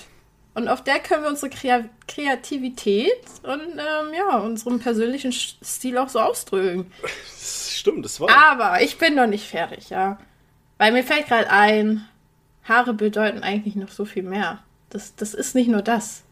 Und 0.54 0.68
auf 0.68 0.82
der 0.82 0.98
können 1.00 1.22
wir 1.22 1.30
unsere 1.30 1.50
Krea 1.50 1.84
Kreativität 2.08 3.22
und 3.42 3.60
ähm, 3.60 4.14
ja, 4.16 4.38
unseren 4.38 4.80
persönlichen 4.80 5.30
Stil 5.32 5.98
auch 5.98 6.08
so 6.08 6.18
ausdrücken. 6.18 6.90
Stimmt, 7.38 8.04
das 8.04 8.18
war. 8.20 8.28
Aber 8.30 8.82
ich 8.82 8.98
bin 8.98 9.14
noch 9.14 9.26
nicht 9.26 9.46
fertig, 9.48 9.90
ja. 9.90 10.18
Weil 10.78 10.92
mir 10.92 11.04
fällt 11.04 11.28
gerade 11.28 11.50
ein, 11.50 12.08
Haare 12.68 12.94
bedeuten 12.94 13.42
eigentlich 13.42 13.76
noch 13.76 13.90
so 13.90 14.04
viel 14.04 14.22
mehr. 14.22 14.58
Das, 14.90 15.14
das 15.16 15.34
ist 15.34 15.54
nicht 15.54 15.68
nur 15.68 15.82
das. 15.82 16.22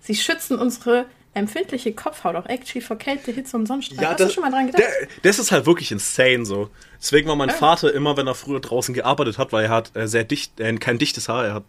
Sie 0.00 0.14
schützen 0.14 0.58
unsere 0.58 1.06
empfindliche 1.34 1.92
Kopfhaut 1.92 2.34
auch 2.36 2.46
actually 2.46 2.80
vor 2.84 2.96
Kälte, 2.96 3.30
Hitze 3.32 3.56
und 3.56 3.66
Sonnenstrahlen. 3.66 4.02
Ja, 4.02 4.10
Hast 4.10 4.20
das, 4.20 4.28
du 4.28 4.34
schon 4.34 4.42
mal 4.44 4.50
dran 4.50 4.66
gedacht? 4.66 4.82
Der, 4.82 5.08
das 5.22 5.38
ist 5.38 5.52
halt 5.52 5.66
wirklich 5.66 5.92
insane 5.92 6.44
so. 6.44 6.70
Deswegen 7.00 7.28
war 7.28 7.36
mein 7.36 7.48
Ja. 7.50 7.54
Vater 7.54 7.92
immer, 7.92 8.16
wenn 8.16 8.26
er 8.26 8.34
früher 8.34 8.60
draußen 8.60 8.94
gearbeitet 8.94 9.38
hat, 9.38 9.52
weil 9.52 9.64
er 9.64 9.70
hat 9.70 9.94
äh, 9.94 10.08
sehr 10.08 10.24
dicht, 10.24 10.58
äh, 10.60 10.74
kein 10.76 10.98
dichtes 10.98 11.28
Haar, 11.28 11.44
er 11.46 11.54
hat, 11.54 11.64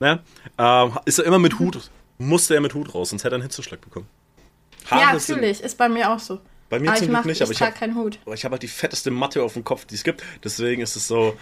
ne, 0.00 0.22
ähm, 0.58 0.98
ist 1.04 1.18
er 1.18 1.24
immer 1.24 1.38
mit 1.38 1.58
Hut, 1.58 1.90
musste 2.18 2.54
er 2.54 2.60
mit 2.60 2.74
Hut 2.74 2.94
raus, 2.94 3.10
sonst 3.10 3.24
hätte 3.24 3.34
er 3.34 3.36
einen 3.36 3.42
Hitzeschlag 3.42 3.80
bekommen. 3.80 4.06
ja, 4.90 5.18
sind- 5.18 5.36
natürlich. 5.36 5.60
Ist 5.62 5.76
bei 5.76 5.88
mir 5.88 6.10
auch 6.12 6.18
so. 6.18 6.40
Bei 6.70 6.78
mir 6.78 6.88
aber 6.90 6.98
zum 6.98 7.06
ich, 7.08 7.12
Glück 7.12 7.24
nicht, 7.26 7.36
ich 7.36 7.42
aber 7.42 7.52
ich 7.52 7.60
hab- 7.60 8.34
ich 8.34 8.44
habe 8.44 8.52
halt 8.54 8.62
die 8.62 8.68
fetteste 8.68 9.10
Matte 9.10 9.42
auf 9.42 9.52
dem 9.52 9.64
Kopf, 9.64 9.84
die 9.84 9.94
es 9.94 10.02
gibt. 10.04 10.22
Deswegen 10.42 10.80
ist 10.82 10.96
es 10.96 11.06
so. 11.06 11.36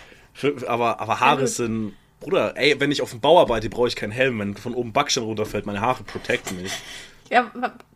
Aber, 0.66 1.00
aber 1.00 1.20
Haare 1.20 1.46
sind. 1.46 1.94
Bruder, 2.20 2.56
ey, 2.56 2.78
wenn 2.78 2.92
ich 2.92 3.02
auf 3.02 3.10
dem 3.10 3.20
Bau 3.20 3.40
arbeite, 3.40 3.68
brauche 3.68 3.88
ich 3.88 3.96
keinen 3.96 4.12
Helm. 4.12 4.38
Wenn 4.38 4.56
von 4.56 4.74
oben 4.74 4.92
Backstein 4.92 5.24
runterfällt, 5.24 5.66
meine 5.66 5.80
Haare 5.80 6.04
protecten 6.04 6.60
mich. 6.62 6.72
Ja, 7.30 7.50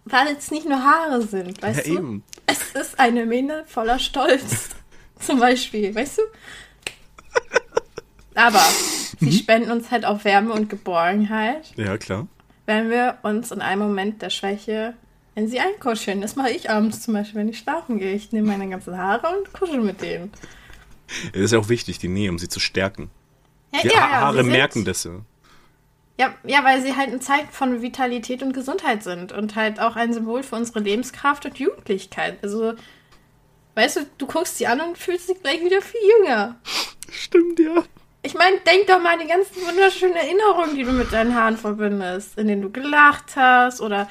weil 0.05 0.29
es 0.37 0.51
nicht 0.51 0.69
nur 0.69 0.83
Haare 0.83 1.23
sind, 1.23 1.63
weißt 1.63 1.87
Ja, 1.87 1.93
du? 1.93 1.99
eben. 1.99 2.25
Es 2.47 2.73
ist 2.73 2.99
eine 2.99 3.25
Mähne 3.27 3.65
voller 3.67 3.99
Stolz. 3.99 4.71
Zum 5.21 5.39
Beispiel, 5.41 5.95
weißt 5.95 6.19
du? 6.19 6.23
Aber 8.35 8.61
Mhm. 9.21 9.31
sie 9.31 9.39
spenden 9.39 9.71
uns 9.71 9.91
halt 9.91 10.05
auch 10.05 10.25
Wärme 10.25 10.53
und 10.53 10.69
Geborgenheit, 10.69 11.73
Ja, 11.77 11.97
klar. 11.97 12.27
wenn 12.67 12.91
wir 12.91 13.17
uns 13.23 13.51
in 13.51 13.63
einem 13.63 13.81
Moment 13.83 14.21
der 14.21 14.29
Schwäche 14.31 14.95
in 15.35 15.49
sie 15.49 15.61
einkuscheln. 15.61 16.21
Das 16.21 16.35
mache 16.37 16.51
ich 16.51 16.69
abends 16.71 17.03
zum 17.03 17.15
Beispiel, 17.15 17.41
wenn 17.41 17.49
ich 17.49 17.59
schlafen 17.59 17.99
gehe. 17.99 18.13
Ich 18.15 18.33
nehme 18.33 18.49
meine 18.49 18.69
ganzen 18.69 18.97
Haare 18.99 19.27
und 19.39 19.53
kuschel 19.53 19.81
mit 19.81 20.01
denen. 20.03 20.33
Es 21.33 21.41
ist 21.41 21.53
ja 21.53 21.59
auch 21.59 21.69
wichtig, 21.69 21.99
die 21.99 22.09
Nähe, 22.09 22.31
um 22.31 22.39
sie 22.39 22.49
zu 22.49 22.61
stärken. 22.61 23.11
Ja, 23.73 23.81
Die 23.83 23.89
ja, 23.89 24.01
Ha- 24.01 24.21
Haare 24.21 24.43
merken 24.43 24.85
das 24.85 25.05
ja. 25.05 25.21
Ja, 26.19 26.35
ja, 26.45 26.65
weil 26.65 26.81
sie 26.81 26.97
halt 26.97 27.13
ein 27.13 27.21
Zeichen 27.21 27.51
von 27.51 27.83
Vitalität 27.83 28.43
und 28.43 28.55
Gesundheit 28.55 29.03
sind 29.03 29.33
und 29.33 29.55
halt 29.55 29.81
auch 29.81 29.97
ein 29.97 30.15
Symbol 30.15 30.43
für 30.43 30.57
unsere 30.57 30.81
Lebenskraft 30.81 31.45
und 31.45 31.59
Jugendlichkeit. 31.59 32.39
Also, 32.43 32.73
weißt 33.75 33.97
du, 33.97 34.01
du 34.19 34.27
guckst 34.27 34.57
sie 34.57 34.67
an 34.67 34.81
und 34.81 34.97
fühlst 34.97 35.29
dich 35.29 35.43
gleich 35.43 35.63
wieder 35.63 35.83
viel 35.83 36.01
jünger. 36.19 36.57
Stimmt, 37.11 37.59
ja. 37.61 37.85
Ich 38.23 38.35
meine, 38.35 38.59
denk 38.61 38.87
doch 38.87 39.01
mal 39.01 39.13
an 39.15 39.21
die 39.21 39.29
ganzen 39.29 39.57
wunderschönen 39.67 40.17
Erinnerungen, 40.17 40.75
die 40.75 40.83
du 40.85 40.93
mit 40.93 41.13
deinen 41.13 41.35
Haaren 41.35 41.57
verbindest, 41.57 42.39
in 42.39 42.49
denen 42.49 42.63
du 42.63 42.71
gelacht 42.71 43.37
hast 43.37 43.81
oder 43.81 44.09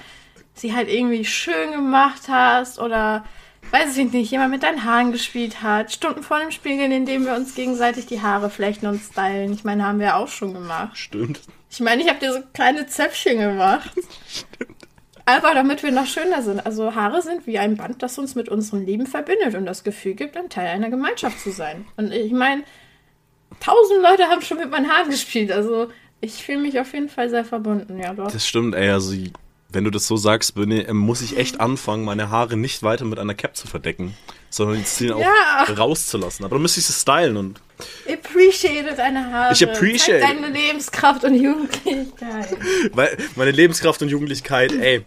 sie 0.53 0.73
halt 0.73 0.89
irgendwie 0.89 1.25
schön 1.25 1.71
gemacht 1.71 2.29
hast 2.29 2.79
oder 2.79 3.25
weiß 3.71 3.97
ich 3.97 4.11
nicht, 4.11 4.31
jemand 4.31 4.51
mit 4.51 4.63
deinen 4.63 4.83
Haaren 4.83 5.11
gespielt 5.11 5.61
hat, 5.61 5.91
Stunden 5.91 6.23
vor 6.23 6.39
dem 6.39 6.51
Spiegel, 6.51 6.91
in 6.91 7.05
dem 7.05 7.25
wir 7.25 7.35
uns 7.35 7.55
gegenseitig 7.55 8.05
die 8.05 8.21
Haare 8.21 8.49
flechten 8.49 8.87
und 8.87 9.01
stylen. 9.01 9.53
Ich 9.53 9.63
meine, 9.63 9.85
haben 9.85 9.99
wir 9.99 10.15
auch 10.15 10.27
schon 10.27 10.53
gemacht. 10.53 10.97
Stimmt. 10.97 11.41
Ich 11.69 11.79
meine, 11.79 12.01
ich 12.01 12.09
habe 12.09 12.19
dir 12.19 12.33
so 12.33 12.39
kleine 12.53 12.87
Zöpfchen 12.87 13.39
gemacht. 13.39 13.91
Einfach 15.25 15.53
damit 15.55 15.81
wir 15.81 15.91
noch 15.91 16.05
schöner 16.05 16.41
sind. 16.41 16.65
Also 16.65 16.93
Haare 16.93 17.21
sind 17.21 17.47
wie 17.47 17.57
ein 17.57 17.77
Band, 17.77 18.03
das 18.03 18.17
uns 18.17 18.35
mit 18.35 18.47
unserem 18.47 18.85
Leben 18.85 19.07
verbindet 19.07 19.55
und 19.55 19.65
das 19.65 19.83
Gefühl 19.83 20.13
gibt, 20.13 20.37
ein 20.37 20.49
Teil 20.49 20.67
einer 20.67 20.89
Gemeinschaft 20.89 21.39
zu 21.39 21.51
sein. 21.51 21.85
Und 21.97 22.11
ich 22.11 22.31
meine, 22.31 22.63
tausend 23.59 24.03
Leute 24.03 24.25
haben 24.25 24.41
schon 24.41 24.59
mit 24.59 24.69
meinen 24.69 24.89
Haaren 24.89 25.09
gespielt. 25.09 25.51
Also 25.51 25.89
ich 26.21 26.43
fühle 26.43 26.59
mich 26.59 26.79
auf 26.79 26.93
jeden 26.93 27.09
Fall 27.09 27.29
sehr 27.29 27.43
verbunden. 27.43 27.99
Ja, 27.99 28.13
doch. 28.13 28.31
Das 28.31 28.47
stimmt, 28.47 28.75
ey. 28.75 28.89
Also, 28.89 29.15
wenn 29.69 29.83
du 29.83 29.89
das 29.91 30.07
so 30.07 30.15
sagst, 30.17 30.55
bin 30.55 30.71
ich, 30.71 30.87
äh, 30.87 30.93
muss 30.93 31.21
ich 31.21 31.37
echt 31.37 31.59
anfangen, 31.59 32.05
meine 32.05 32.29
Haare 32.29 32.55
nicht 32.57 32.83
weiter 32.83 33.05
mit 33.05 33.19
einer 33.19 33.33
Cap 33.33 33.55
zu 33.57 33.67
verdecken, 33.67 34.15
sondern 34.49 34.77
die 34.77 34.83
Zielen 34.85 35.17
Ja. 35.19 35.65
auch 35.67 35.77
rauszulassen. 35.77 36.45
Aber 36.45 36.55
dann 36.55 36.61
müsste 36.61 36.79
ich 36.79 36.85
sie 36.85 36.93
stylen 36.93 37.35
und. 37.37 37.61
Appreciate 38.11 38.95
deine 38.95 39.31
Haare. 39.31 39.53
Ich 39.53 39.63
appreciate. 39.67 40.21
Zeig 40.21 40.41
deine 40.41 40.49
Lebenskraft 40.53 41.23
und 41.25 41.35
Jugendlichkeit. 41.35 42.57
Weil 42.93 43.17
meine 43.35 43.51
Lebenskraft 43.51 44.01
und 44.01 44.09
Jugendlichkeit, 44.09 44.71
ey, 44.71 45.03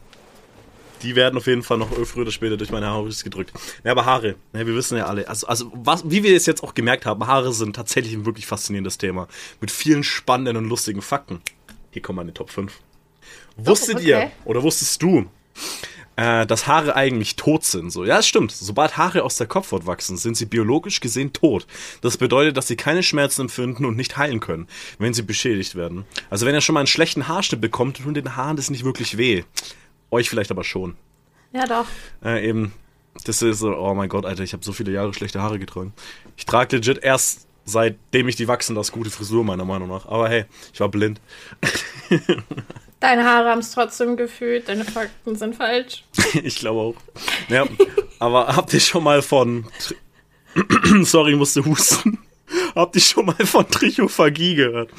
die 1.03 1.15
werden 1.17 1.37
auf 1.39 1.47
jeden 1.47 1.63
Fall 1.63 1.79
noch 1.79 1.89
früher 2.07 2.23
oder 2.23 2.33
später 2.33 2.57
durch 2.57 2.71
meine 2.71 2.87
Haare 2.87 3.09
gedrückt. 3.09 3.53
Ja, 3.85 3.93
aber 3.93 4.05
Haare, 4.05 4.35
ne, 4.53 4.67
wir 4.67 4.75
wissen 4.75 4.99
ja 4.99 5.07
alle, 5.07 5.29
also, 5.29 5.47
also 5.47 5.71
was, 5.75 6.03
wie 6.11 6.23
wir 6.25 6.37
es 6.37 6.45
jetzt 6.47 6.63
auch 6.63 6.75
gemerkt 6.75 7.07
haben, 7.07 7.27
Haare 7.27 7.53
sind 7.53 7.77
tatsächlich 7.77 8.15
ein 8.15 8.27
wirklich 8.27 8.47
faszinierendes 8.47 8.99
Thema. 8.99 9.29
Mit 9.61 9.71
vielen 9.71 10.03
spannenden 10.03 10.57
und 10.57 10.69
lustigen 10.69 11.01
Fakten. 11.01 11.41
Hier 11.93 12.03
kommen 12.03 12.17
meine 12.17 12.35
Top 12.35 12.51
5. 12.51 12.73
Wusstet 13.59 13.97
okay. 13.97 14.07
ihr, 14.07 14.31
oder 14.45 14.63
wusstest 14.63 15.03
du, 15.03 15.27
äh, 16.17 16.47
dass 16.47 16.67
Haare 16.69 16.95
eigentlich 16.95 17.37
tot 17.37 17.65
sind? 17.65 17.91
So, 17.91 18.05
ja, 18.05 18.19
es 18.19 18.27
stimmt. 18.27 18.53
Sobald 18.53 18.97
Haare 18.97 19.25
aus 19.25 19.37
der 19.37 19.49
Kopfhaut 19.49 19.87
wachsen, 19.87 20.17
sind 20.17 20.37
sie 20.37 20.47
biologisch 20.47 21.01
gesehen 21.01 21.33
tot. 21.33 21.67
Das 22.01 22.17
bedeutet, 22.17 22.57
dass 22.57 22.69
sie 22.69 22.77
keine 22.77 23.03
Schmerzen 23.03 23.43
empfinden 23.43 23.85
und 23.85 23.97
nicht 23.97 24.17
heilen 24.17 24.41
können, 24.41 24.69
wenn 24.99 25.13
sie 25.13 25.23
beschädigt 25.23 25.75
werden. 25.75 26.05
Also 26.31 26.47
wenn 26.47 26.55
ihr 26.55 26.61
schon 26.61 26.75
mal 26.75 26.81
einen 26.81 26.87
schlechten 26.87 27.27
Haarschnitt 27.27 27.61
bekommt, 27.61 27.99
tut 27.99 28.17
den 28.17 28.37
Haaren 28.37 28.57
das 28.57 28.71
nicht 28.71 28.85
wirklich 28.85 29.19
weh. 29.19 29.43
Euch 30.11 30.31
vielleicht 30.31 30.53
aber 30.53 30.65
schon. 30.65 30.97
Ja, 31.53 31.67
doch. 31.67 31.87
Äh, 32.25 32.49
eben, 32.49 32.73
das 33.25 33.43
ist 33.43 33.59
so, 33.59 33.77
oh 33.77 33.95
mein 33.95 34.09
Gott, 34.09 34.25
Alter, 34.25 34.45
ich 34.45 34.53
habe 34.53 34.65
so 34.65 34.73
viele 34.73 34.93
Jahre 34.93 35.13
schlechte 35.13 35.43
Haare 35.43 35.59
getragen. 35.59 35.93
Ich 36.37 36.47
trage 36.47 36.77
legit 36.77 36.99
erst 36.99 37.49
seitdem 37.65 38.29
ich 38.29 38.37
die 38.37 38.49
wachsen, 38.49 38.75
das 38.75 38.93
gute 38.93 39.11
Frisur, 39.11 39.45
meiner 39.45 39.65
Meinung 39.65 39.89
nach. 39.89 40.07
Aber 40.07 40.29
hey, 40.29 40.47
ich 40.73 40.81
war 40.81 40.89
blind. 40.89 41.21
Deine 43.01 43.25
Haare 43.25 43.51
haben 43.51 43.61
es 43.61 43.71
trotzdem 43.71 44.17
gefühlt. 44.17 44.69
Deine 44.69 44.85
Fakten 44.85 45.37
sind 45.37 45.55
falsch. 45.55 46.05
ich 46.43 46.57
glaube 46.57 46.81
auch. 46.81 46.95
Ja, 47.49 47.67
aber 48.19 48.57
habt 48.57 48.73
ihr 48.75 48.81
schon 48.81 49.05
mal 49.05 49.23
von. 49.23 49.67
Sorry, 51.03 51.33
ich 51.33 51.39
musste 51.39 51.65
husten. 51.65 52.19
Habt 52.75 52.97
ihr 52.97 53.03
schon 53.03 53.27
mal 53.27 53.35
von 53.45 53.69
Trichophagie 53.69 54.55
gehört? 54.55 54.91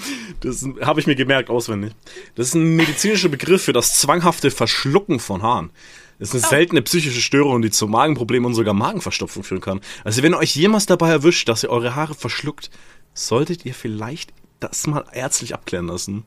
Das 0.42 0.66
habe 0.82 1.00
ich 1.00 1.08
mir 1.08 1.16
gemerkt 1.16 1.50
auswendig. 1.50 1.94
Das 2.36 2.48
ist 2.48 2.54
ein 2.54 2.76
medizinischer 2.76 3.30
Begriff 3.30 3.64
für 3.64 3.74
das 3.74 4.00
zwanghafte 4.00 4.52
Verschlucken 4.52 5.20
von 5.20 5.42
Haaren. 5.42 5.72
Das 6.20 6.34
ist 6.34 6.44
eine 6.44 6.50
seltene 6.50 6.82
psychische 6.82 7.22
Störung, 7.22 7.62
die 7.62 7.72
zu 7.72 7.88
Magenproblemen 7.88 8.48
und 8.48 8.54
sogar 8.54 8.74
Magenverstopfung 8.74 9.44
führen 9.44 9.62
kann. 9.62 9.82
Also 10.04 10.22
wenn 10.22 10.34
ihr 10.34 10.38
euch 10.38 10.56
jemals 10.56 10.86
dabei 10.86 11.10
erwischt, 11.10 11.48
dass 11.48 11.64
ihr 11.64 11.70
eure 11.70 11.96
Haare 11.96 12.14
verschluckt, 12.14 12.70
solltet 13.14 13.66
ihr 13.66 13.74
vielleicht 13.74 14.34
das 14.60 14.86
mal 14.86 15.06
ärztlich 15.14 15.54
abklären 15.54 15.88
lassen. 15.88 16.26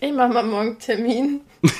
Ich 0.00 0.12
mach 0.12 0.28
mal 0.28 0.44
morgen 0.44 0.68
einen 0.68 0.78
Termin. 0.78 1.40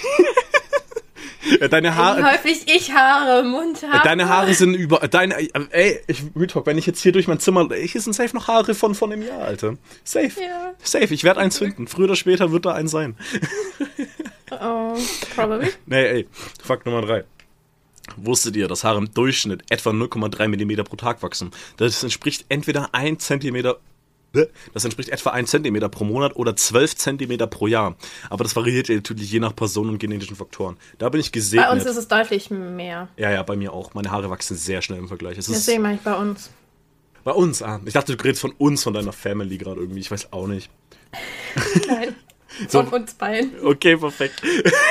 Deine 1.71 1.95
Haare, 1.95 2.33
häufig 2.33 2.67
ich 2.67 2.93
Haare 2.93 3.41
im 3.41 3.51
Mund 3.51 3.83
habe. 3.83 4.03
Deine 4.05 4.29
Haare 4.29 4.53
sind 4.55 4.75
über. 4.75 4.99
Deine, 5.09 5.37
ey, 5.71 6.01
ich, 6.07 6.23
Real 6.37 6.47
Talk, 6.47 6.67
wenn 6.67 6.77
ich 6.77 6.87
jetzt 6.87 7.01
hier 7.01 7.13
durch 7.13 7.27
mein 7.27 7.41
Zimmer. 7.41 7.69
Hier 7.75 8.01
sind 8.01 8.13
safe 8.13 8.35
noch 8.35 8.49
Haare 8.49 8.75
von, 8.75 8.95
von 8.95 9.11
dem 9.11 9.23
Jahr, 9.23 9.43
Alter. 9.43 9.77
Safe. 10.05 10.31
Ja. 10.41 10.75
Safe. 10.83 11.13
Ich 11.15 11.25
werde 11.25 11.41
eins 11.41 11.59
finden. 11.59 11.87
Früher 11.87 12.05
oder 12.05 12.17
später 12.17 12.53
wird 12.53 12.67
da 12.67 12.75
eins 12.75 12.91
sein. 12.91 13.17
Oh, 14.51 14.97
probably. 15.35 15.69
Nee, 15.85 16.07
ey. 16.07 16.29
Fakt 16.65 16.87
Nummer 16.87 17.03
drei. 17.03 17.25
Wusstet 18.17 18.57
ihr, 18.57 18.67
dass 18.67 18.83
Haare 18.83 18.97
im 18.97 19.13
Durchschnitt 19.13 19.63
etwa 19.69 19.91
0,3 19.91 20.49
mm 20.49 20.85
pro 20.85 20.97
Tag 20.97 21.23
wachsen? 21.23 21.51
Das 21.77 22.03
entspricht 22.03 22.47
entweder 22.49 22.95
1 22.95 23.25
cm. 23.25 23.75
Das 24.32 24.85
entspricht 24.85 25.08
etwa 25.08 25.30
1 25.30 25.50
cm 25.50 25.90
pro 25.90 26.04
Monat 26.04 26.37
oder 26.37 26.54
12 26.54 26.97
cm 26.97 27.38
pro 27.50 27.66
Jahr. 27.66 27.97
Aber 28.28 28.44
das 28.44 28.54
variiert 28.54 28.88
ja 28.88 28.97
natürlich 28.97 29.30
je 29.30 29.40
nach 29.40 29.56
Person 29.56 29.88
und 29.88 29.99
genetischen 29.99 30.37
Faktoren. 30.37 30.76
Da 30.99 31.08
bin 31.08 31.20
ich 31.20 31.32
gesegnet. 31.32 31.68
Bei 31.68 31.73
uns 31.73 31.87
ist 31.87 31.97
es 31.97 32.08
deutlich 32.08 32.50
mehr. 32.50 33.08
ja, 33.16 33.30
ja, 33.30 33.42
bei 33.42 33.56
mir 33.56 33.73
auch. 33.73 33.94
Meine 33.94 34.11
Haare 34.11 34.28
wachsen 34.30 34.56
sehr 34.56 34.82
schnell 34.82 34.99
im 34.99 35.08
Vergleich. 35.08 35.38
Es 35.38 35.47
Deswegen 35.47 35.82
mache 35.82 35.94
ich 35.94 36.00
bei 36.00 36.14
uns. 36.14 36.50
Bei 37.25 37.32
uns, 37.32 37.62
ah. 37.62 37.80
Ich 37.85 37.94
dachte, 37.94 38.16
du 38.16 38.23
redest 38.23 38.40
von 38.40 38.52
uns, 38.52 38.82
von 38.82 38.92
deiner 38.92 39.12
Family 39.12 39.58
gerade 39.58 39.80
irgendwie. 39.80 40.00
Ich 40.00 40.11
weiß 40.11 40.32
auch 40.32 40.47
nicht. 40.47 40.70
Nein. 41.88 42.14
So. 42.68 42.82
Von 42.82 43.02
uns 43.02 43.14
beiden. 43.14 43.52
Okay, 43.62 43.97
perfekt. 43.97 44.42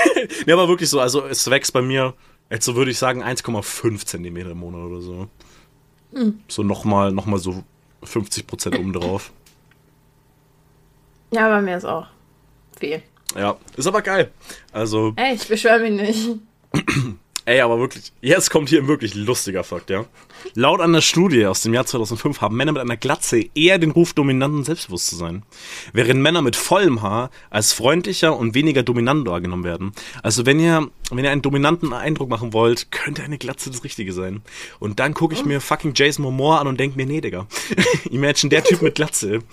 ne, 0.45 0.53
aber 0.53 0.67
wirklich 0.67 0.89
so, 0.89 0.99
also 0.99 1.25
es 1.25 1.49
wächst 1.49 1.73
bei 1.73 1.81
mir, 1.81 2.13
jetzt 2.49 2.65
so 2.65 2.75
würde 2.75 2.91
ich 2.91 2.97
sagen, 2.97 3.23
1,5 3.23 4.05
Zentimeter 4.05 4.51
im 4.51 4.59
Monat 4.59 4.81
oder 4.81 5.01
so. 5.01 5.27
So 6.47 6.63
nochmal, 6.63 7.11
nochmal 7.11 7.39
so 7.39 7.63
50 8.03 8.47
Prozent 8.47 8.77
oben 8.77 8.93
drauf. 8.93 9.31
Ja, 11.31 11.49
bei 11.49 11.61
mir 11.61 11.77
ist 11.77 11.85
auch 11.85 12.07
viel. 12.79 13.01
Ja, 13.35 13.57
ist 13.75 13.87
aber 13.87 14.01
geil. 14.01 14.31
Also, 14.71 15.13
Ey, 15.15 15.35
ich 15.35 15.47
beschwöre 15.47 15.79
mich 15.79 15.91
nicht. 16.01 16.29
Ey, 17.47 17.61
aber 17.61 17.79
wirklich, 17.79 18.11
jetzt 18.21 18.49
kommt 18.49 18.67
hier 18.67 18.81
ein 18.81 18.89
wirklich 18.89 19.15
lustiger 19.15 19.63
Fakt, 19.63 19.89
ja. 19.89 20.03
Laut 20.53 20.81
einer 20.81 21.01
Studie 21.01 21.45
aus 21.45 21.61
dem 21.61 21.73
Jahr 21.73 21.85
2005 21.85 22.41
haben 22.41 22.57
Männer 22.57 22.73
mit 22.73 22.81
einer 22.81 22.97
Glatze 22.97 23.41
eher 23.55 23.77
den 23.77 23.91
Ruf, 23.91 24.11
dominant 24.11 24.53
und 24.53 24.63
selbstbewusst 24.65 25.07
zu 25.07 25.15
sein. 25.15 25.43
Während 25.93 26.19
Männer 26.19 26.41
mit 26.41 26.57
vollem 26.57 27.01
Haar 27.01 27.31
als 27.49 27.71
freundlicher 27.71 28.35
und 28.35 28.53
weniger 28.53 28.83
dominant 28.83 29.25
wahrgenommen 29.25 29.63
werden. 29.63 29.93
Also 30.21 30.45
wenn 30.45 30.59
ihr, 30.59 30.89
wenn 31.09 31.23
ihr 31.23 31.31
einen 31.31 31.41
dominanten 31.41 31.93
Eindruck 31.93 32.27
machen 32.27 32.51
wollt, 32.51 32.91
könnte 32.91 33.23
eine 33.23 33.37
Glatze 33.37 33.71
das 33.71 33.85
Richtige 33.85 34.11
sein. 34.11 34.41
Und 34.79 34.99
dann 34.99 35.13
gucke 35.13 35.33
ich 35.33 35.45
mir 35.45 35.61
fucking 35.61 35.93
Jason 35.95 36.23
Momoa 36.23 36.59
an 36.59 36.67
und 36.67 36.81
denke 36.81 36.97
mir, 36.97 37.05
nee, 37.05 37.21
Digga. 37.21 37.47
Imagine 38.11 38.49
der 38.49 38.65
Typ 38.65 38.81
mit 38.81 38.95
Glatze. 38.95 39.39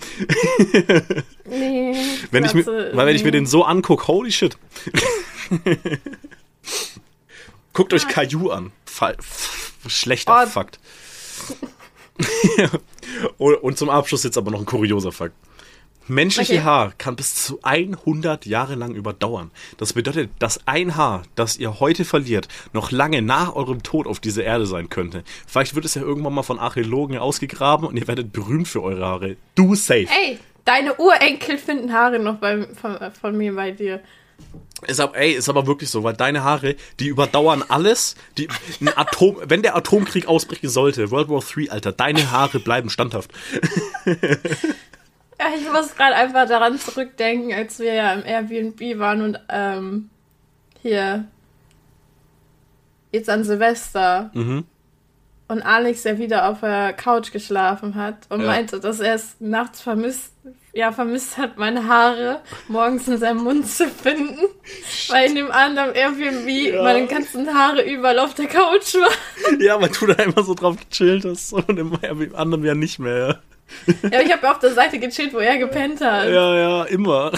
Nee. 1.47 1.93
Wenn 2.31 2.43
ich 2.43 2.55
mir, 2.55 2.63
Glatze, 2.63 2.91
weil 2.97 3.05
wenn 3.05 3.15
ich 3.15 3.23
mir 3.23 3.29
den 3.29 3.45
so 3.45 3.63
angucke, 3.63 4.07
holy 4.07 4.31
shit. 4.31 4.57
Guckt 7.75 7.93
euch 7.93 8.07
Caillou 8.07 8.49
an. 8.51 8.71
Fall, 8.85 9.17
schlechter 9.85 10.43
Oh. 10.43 10.47
Fakt. 10.47 10.79
und, 13.37 13.55
und 13.55 13.77
zum 13.77 13.89
Abschluss 13.89 14.23
jetzt 14.23 14.37
aber 14.37 14.49
noch 14.49 14.59
ein 14.59 14.65
kurioser 14.65 15.11
Fakt. 15.11 15.35
Menschliche 16.07 16.53
Okay. 16.53 16.63
Haar 16.63 16.93
kann 16.97 17.17
bis 17.17 17.35
zu 17.35 17.59
100 17.63 18.45
Jahre 18.45 18.75
lang 18.75 18.95
überdauern. 18.95 19.51
Das 19.77 19.91
bedeutet, 19.91 20.29
dass 20.39 20.65
ein 20.67 20.95
Haar, 20.95 21.23
das 21.35 21.57
ihr 21.57 21.81
heute 21.81 22.05
verliert, 22.05 22.47
noch 22.71 22.91
lange 22.91 23.21
nach 23.21 23.55
eurem 23.55 23.83
Tod 23.83 24.07
auf 24.07 24.21
dieser 24.21 24.45
Erde 24.45 24.67
sein 24.67 24.89
könnte. 24.89 25.25
Vielleicht 25.45 25.75
wird 25.75 25.83
es 25.83 25.95
ja 25.95 26.01
irgendwann 26.01 26.33
mal 26.33 26.43
von 26.43 26.59
Archäologen 26.59 27.17
ausgegraben 27.17 27.87
und 27.87 27.97
ihr 27.97 28.07
werdet 28.07 28.31
berühmt 28.31 28.69
für 28.69 28.83
eure 28.83 29.05
Haare. 29.05 29.35
Du 29.55 29.75
safe. 29.75 30.07
Ey, 30.23 30.39
deine 30.63 30.95
Urenkel 30.95 31.57
finden 31.57 31.91
Haare 31.91 32.19
noch 32.19 32.35
bei, 32.35 32.67
von, 32.73 32.97
von 33.19 33.37
mir 33.37 33.53
bei 33.53 33.71
dir. 33.71 34.01
Ist 34.87 34.99
aber, 34.99 35.17
ey, 35.17 35.31
ist 35.31 35.49
aber 35.49 35.67
wirklich 35.67 35.89
so, 35.89 36.03
weil 36.03 36.13
deine 36.13 36.43
Haare, 36.43 36.75
die 36.99 37.07
überdauern 37.07 37.63
alles. 37.67 38.15
Die, 38.37 38.47
Atom, 38.95 39.37
wenn 39.45 39.61
der 39.61 39.75
Atomkrieg 39.75 40.27
ausbrechen 40.27 40.69
sollte, 40.69 41.11
World 41.11 41.29
War 41.29 41.41
III, 41.41 41.69
Alter, 41.69 41.91
deine 41.91 42.31
Haare 42.31 42.59
bleiben 42.59 42.89
standhaft. 42.89 43.31
Ja, 44.05 45.47
ich 45.57 45.69
muss 45.71 45.95
gerade 45.95 46.15
einfach 46.15 46.47
daran 46.47 46.79
zurückdenken, 46.79 47.53
als 47.53 47.79
wir 47.79 47.93
ja 47.93 48.13
im 48.13 48.25
Airbnb 48.25 48.99
waren 48.99 49.21
und 49.21 49.39
ähm, 49.49 50.09
hier 50.81 51.25
jetzt 53.11 53.29
an 53.29 53.43
Silvester 53.43 54.31
Mhm. 54.33 54.65
Und 55.47 55.61
Alex 55.61 56.03
ja 56.03 56.17
wieder 56.17 56.49
auf 56.49 56.61
der 56.61 56.93
Couch 56.93 57.31
geschlafen 57.31 57.95
hat 57.95 58.15
und 58.29 58.41
Ja. 58.41 58.47
meinte, 58.47 58.79
dass 58.79 58.99
er 58.99 59.15
es 59.15 59.35
nachts 59.39 59.81
vermisst, 59.81 60.33
ja, 60.73 60.91
vermisst 60.91 61.37
hat, 61.37 61.57
meine 61.57 61.87
Haare 61.87 62.41
morgens 62.67 63.07
in 63.07 63.17
seinem 63.17 63.43
Mund 63.43 63.67
zu 63.69 63.87
finden, 63.87 64.39
weil 65.09 65.29
in 65.29 65.35
dem 65.35 65.51
anderen 65.51 65.93
Airbnb 65.93 66.47
Ja. 66.49 66.83
meine 66.83 67.07
ganzen 67.07 67.53
Haare 67.53 67.83
überall 67.83 68.19
auf 68.19 68.33
der 68.33 68.47
Couch 68.47 68.95
waren. 68.95 69.61
Ja, 69.61 69.79
weil 69.79 69.89
du 69.89 70.07
da 70.07 70.21
immer 70.23 70.43
so 70.43 70.53
drauf 70.53 70.75
gechillt 70.89 71.25
hast 71.25 71.53
und 71.53 71.77
im, 71.77 71.97
im 72.01 72.35
anderen 72.35 72.63
ja 72.65 72.73
nicht 72.75 72.99
mehr. 72.99 73.39
Ja, 74.11 74.21
ich 74.21 74.31
habe 74.31 74.49
auf 74.49 74.59
der 74.59 74.73
Seite 74.73 74.99
gechillt, 74.99 75.33
wo 75.33 75.39
er 75.39 75.57
gepennt 75.57 75.99
hat. 76.01 76.29
Ja, 76.29 76.55
ja, 76.55 76.83
immer. 76.85 77.31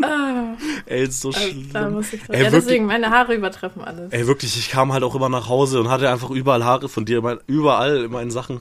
Ah, 0.00 0.54
Ey, 0.86 1.02
ist 1.04 1.20
so 1.20 1.28
also, 1.28 1.40
schlimm. 1.40 1.70
da 1.72 1.88
muss 1.90 2.12
ich. 2.12 2.20
Ey, 2.28 2.36
Ja, 2.36 2.38
wirklich- 2.44 2.64
deswegen, 2.64 2.86
meine 2.86 3.10
Haare 3.10 3.34
übertreffen 3.34 3.82
alles. 3.82 4.12
Ey, 4.12 4.26
wirklich, 4.26 4.56
ich 4.56 4.70
kam 4.70 4.92
halt 4.92 5.02
auch 5.04 5.14
immer 5.14 5.28
nach 5.28 5.48
Hause 5.48 5.80
und 5.80 5.90
hatte 5.90 6.08
einfach 6.10 6.30
überall 6.30 6.64
Haare 6.64 6.88
von 6.88 7.04
dir, 7.04 7.22
überall 7.46 8.04
in 8.04 8.10
meinen 8.12 8.30
Sachen. 8.30 8.60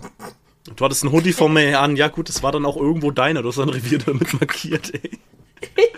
Du 0.76 0.86
hattest 0.86 1.04
einen 1.04 1.12
Hoodie 1.14 1.34
von 1.34 1.54
mir 1.54 1.80
an, 1.80 1.96
ja 1.96 2.08
gut, 2.08 2.30
das 2.30 2.44
war 2.44 2.52
dann 2.52 2.66
auch 2.66 2.78
irgendwo 2.78 3.12
deiner, 3.12 3.42
du 3.42 3.50
hast 3.50 3.58
dein 3.58 3.70
Revier 3.70 4.00
damit 4.00 4.34
markiert, 4.40 4.94
ey. 4.94 5.12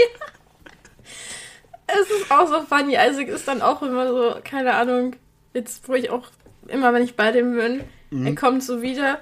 Es 1.87 2.09
ist 2.09 2.31
auch 2.31 2.47
so 2.47 2.61
funny. 2.63 2.93
Isaac 2.95 3.27
ist 3.27 3.47
dann 3.47 3.61
auch 3.61 3.81
immer 3.83 4.07
so, 4.07 4.35
keine 4.43 4.73
Ahnung, 4.73 5.15
jetzt, 5.53 5.87
wo 5.87 5.93
ich 5.93 6.09
auch 6.09 6.23
immer, 6.67 6.93
wenn 6.93 7.03
ich 7.03 7.15
bei 7.15 7.31
dem 7.31 7.55
bin, 7.55 7.81
Mhm. 8.09 8.27
er 8.27 8.35
kommt 8.35 8.63
so 8.63 8.81
wieder, 8.81 9.19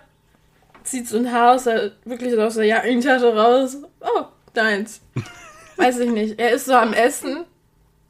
zieht 0.84 1.08
so 1.08 1.18
ein 1.18 1.32
Haar 1.32 1.56
aus 1.56 1.64
der, 1.66 1.92
wirklich 2.06 2.38
aus 2.38 2.56
der 2.56 2.66
Jackentasche 2.66 3.36
raus. 3.36 3.78
Oh, 4.00 4.26
deins. 4.54 5.02
Weiß 5.78 6.00
ich 6.00 6.12
nicht. 6.12 6.40
Er 6.40 6.52
ist 6.52 6.66
so 6.66 6.74
am 6.74 6.94
Essen, 6.94 7.46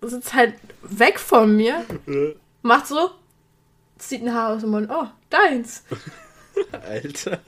sitzt 0.01 0.33
halt 0.33 0.55
weg 0.81 1.19
von 1.19 1.55
mir, 1.55 1.85
macht 2.61 2.87
so, 2.87 3.11
zieht 3.97 4.23
ein 4.23 4.33
Haar 4.33 4.55
aus 4.55 4.61
dem 4.61 4.71
Mund. 4.71 4.89
Oh, 4.91 5.07
deins. 5.29 5.83
Alter. 6.71 7.39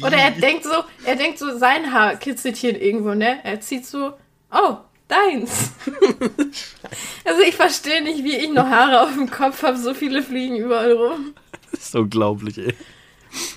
Oder 0.00 0.16
er 0.16 0.30
denkt 0.30 0.64
so, 0.64 0.84
er 1.04 1.16
denkt 1.16 1.38
so, 1.38 1.56
sein 1.58 1.92
Haar 1.92 2.16
kitzelt 2.16 2.56
hier 2.56 2.80
irgendwo, 2.80 3.14
ne? 3.14 3.40
Er 3.44 3.60
zieht 3.60 3.86
so, 3.86 4.14
oh, 4.50 4.76
deins. 5.08 5.72
also 7.24 7.42
ich 7.46 7.54
verstehe 7.54 8.02
nicht, 8.02 8.24
wie 8.24 8.36
ich 8.36 8.50
noch 8.50 8.66
Haare 8.66 9.02
auf 9.02 9.12
dem 9.12 9.30
Kopf 9.30 9.62
habe, 9.62 9.76
so 9.76 9.92
viele 9.94 10.22
fliegen 10.22 10.56
überall 10.56 10.92
rum. 10.92 11.34
Das 11.70 11.86
ist 11.86 11.94
unglaublich, 11.94 12.58
ey. 12.58 12.74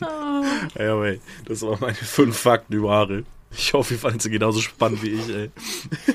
Ja, 0.01 0.93
aber 0.93 1.07
ey, 1.07 1.21
das 1.45 1.61
waren 1.61 1.77
meine 1.79 1.95
fünf 1.95 2.37
Fakten 2.37 2.73
über 2.73 2.91
Haare. 2.91 3.23
Ich 3.51 3.73
hoffe, 3.73 3.93
ihr 3.93 3.99
fandet 3.99 4.21
sie 4.21 4.29
genauso 4.29 4.59
spannend 4.59 5.01
wie 5.01 5.11
ich, 5.11 5.29
ey. 5.29 5.51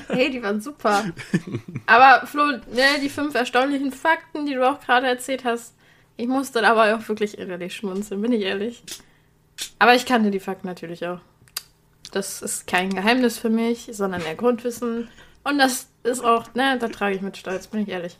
Hey, 0.07 0.29
die 0.29 0.43
waren 0.43 0.61
super. 0.61 1.05
Aber 1.87 2.27
Flo, 2.27 2.43
ne, 2.45 2.99
die 3.01 3.09
fünf 3.09 3.33
erstaunlichen 3.33 3.91
Fakten, 3.91 4.45
die 4.45 4.53
du 4.53 4.69
auch 4.69 4.79
gerade 4.79 5.07
erzählt 5.07 5.43
hast, 5.43 5.73
ich 6.17 6.27
musste 6.27 6.61
dabei 6.61 6.95
auch 6.95 7.07
wirklich 7.07 7.37
innerlich 7.37 7.75
schmunzeln, 7.75 8.21
bin 8.21 8.31
ich 8.31 8.43
ehrlich. 8.43 8.83
Aber 9.79 9.95
ich 9.95 10.05
kannte 10.05 10.29
die 10.29 10.39
Fakten 10.39 10.67
natürlich 10.67 11.05
auch. 11.07 11.19
Das 12.11 12.41
ist 12.41 12.67
kein 12.67 12.93
Geheimnis 12.93 13.39
für 13.39 13.49
mich, 13.49 13.89
sondern 13.91 14.21
eher 14.21 14.35
Grundwissen. 14.35 15.07
Und 15.43 15.57
das 15.57 15.87
ist 16.03 16.23
auch, 16.23 16.53
ne, 16.53 16.77
da 16.79 16.89
trage 16.89 17.15
ich 17.15 17.21
mit 17.21 17.37
Stolz, 17.37 17.67
bin 17.67 17.81
ich 17.81 17.87
ehrlich. 17.87 18.17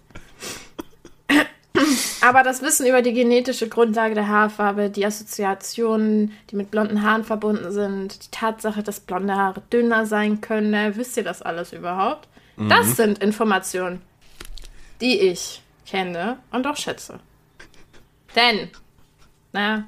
Aber 2.21 2.43
das 2.43 2.61
Wissen 2.61 2.85
über 2.85 3.01
die 3.01 3.13
genetische 3.13 3.67
Grundlage 3.67 4.13
der 4.13 4.27
Haarfarbe, 4.27 4.89
die 4.89 5.05
Assoziationen, 5.05 6.33
die 6.49 6.55
mit 6.55 6.69
blonden 6.69 7.01
Haaren 7.01 7.23
verbunden 7.23 7.71
sind, 7.71 8.25
die 8.25 8.31
Tatsache, 8.31 8.83
dass 8.83 8.99
blonde 8.99 9.35
Haare 9.35 9.61
dünner 9.73 10.05
sein 10.05 10.39
können, 10.39 10.69
ne, 10.69 10.95
wisst 10.95 11.17
ihr 11.17 11.23
das 11.23 11.41
alles 11.41 11.73
überhaupt? 11.73 12.27
Das 12.69 12.95
sind 12.95 13.19
Informationen, 13.23 14.01
die 14.99 15.19
ich 15.19 15.63
kenne 15.87 16.37
und 16.51 16.67
auch 16.67 16.77
schätze. 16.77 17.19
Denn, 18.35 18.69
na, 19.51 19.85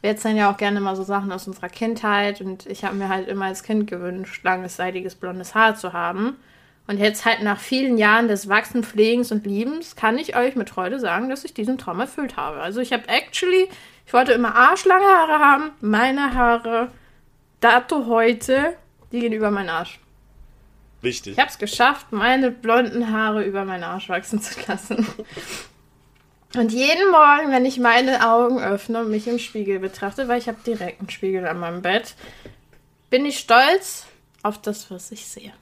wir 0.00 0.10
erzählen 0.10 0.36
ja 0.36 0.50
auch 0.50 0.56
gerne 0.56 0.80
mal 0.80 0.96
so 0.96 1.02
Sachen 1.02 1.30
aus 1.30 1.46
unserer 1.46 1.68
Kindheit 1.68 2.40
und 2.40 2.66
ich 2.66 2.84
habe 2.84 2.96
mir 2.96 3.08
halt 3.08 3.28
immer 3.28 3.46
als 3.46 3.62
Kind 3.62 3.86
gewünscht, 3.86 4.44
langes, 4.44 4.76
seidiges, 4.76 5.14
blondes 5.14 5.54
Haar 5.54 5.76
zu 5.76 5.92
haben. 5.92 6.36
Und 6.86 6.98
jetzt 6.98 7.24
halt 7.24 7.42
nach 7.42 7.58
vielen 7.58 7.96
Jahren 7.96 8.28
des 8.28 8.48
Wachsen, 8.48 8.84
Pflegens 8.84 9.32
und 9.32 9.46
Liebens 9.46 9.96
kann 9.96 10.18
ich 10.18 10.36
euch 10.36 10.54
mit 10.54 10.68
Freude 10.68 11.00
sagen, 11.00 11.30
dass 11.30 11.44
ich 11.44 11.54
diesen 11.54 11.78
Traum 11.78 12.00
erfüllt 12.00 12.36
habe. 12.36 12.60
Also 12.60 12.80
ich 12.80 12.92
habe 12.92 13.08
actually, 13.08 13.68
ich 14.06 14.12
wollte 14.12 14.32
immer 14.32 14.54
arschlange 14.54 15.06
Haare 15.06 15.38
haben. 15.38 15.70
Meine 15.80 16.34
Haare, 16.34 16.90
dato 17.60 18.06
heute, 18.06 18.76
die 19.12 19.20
gehen 19.20 19.32
über 19.32 19.50
meinen 19.50 19.70
Arsch. 19.70 19.98
Wichtig. 21.00 21.34
Ich 21.34 21.38
habe 21.38 21.50
es 21.50 21.58
geschafft, 21.58 22.12
meine 22.12 22.50
blonden 22.50 23.10
Haare 23.10 23.44
über 23.44 23.64
meinen 23.64 23.84
Arsch 23.84 24.08
wachsen 24.10 24.40
zu 24.40 24.54
lassen. 24.66 25.06
Und 26.54 26.72
jeden 26.72 27.10
Morgen, 27.10 27.50
wenn 27.50 27.64
ich 27.64 27.78
meine 27.78 28.30
Augen 28.30 28.62
öffne 28.62 29.00
und 29.00 29.10
mich 29.10 29.26
im 29.26 29.38
Spiegel 29.38 29.80
betrachte, 29.80 30.28
weil 30.28 30.38
ich 30.38 30.48
habe 30.48 30.58
direkt 30.64 31.00
einen 31.00 31.10
Spiegel 31.10 31.46
an 31.46 31.58
meinem 31.58 31.82
Bett, 31.82 32.14
bin 33.10 33.26
ich 33.26 33.38
stolz 33.38 34.06
auf 34.42 34.60
das, 34.60 34.90
was 34.90 35.10
ich 35.10 35.26
sehe. 35.26 35.52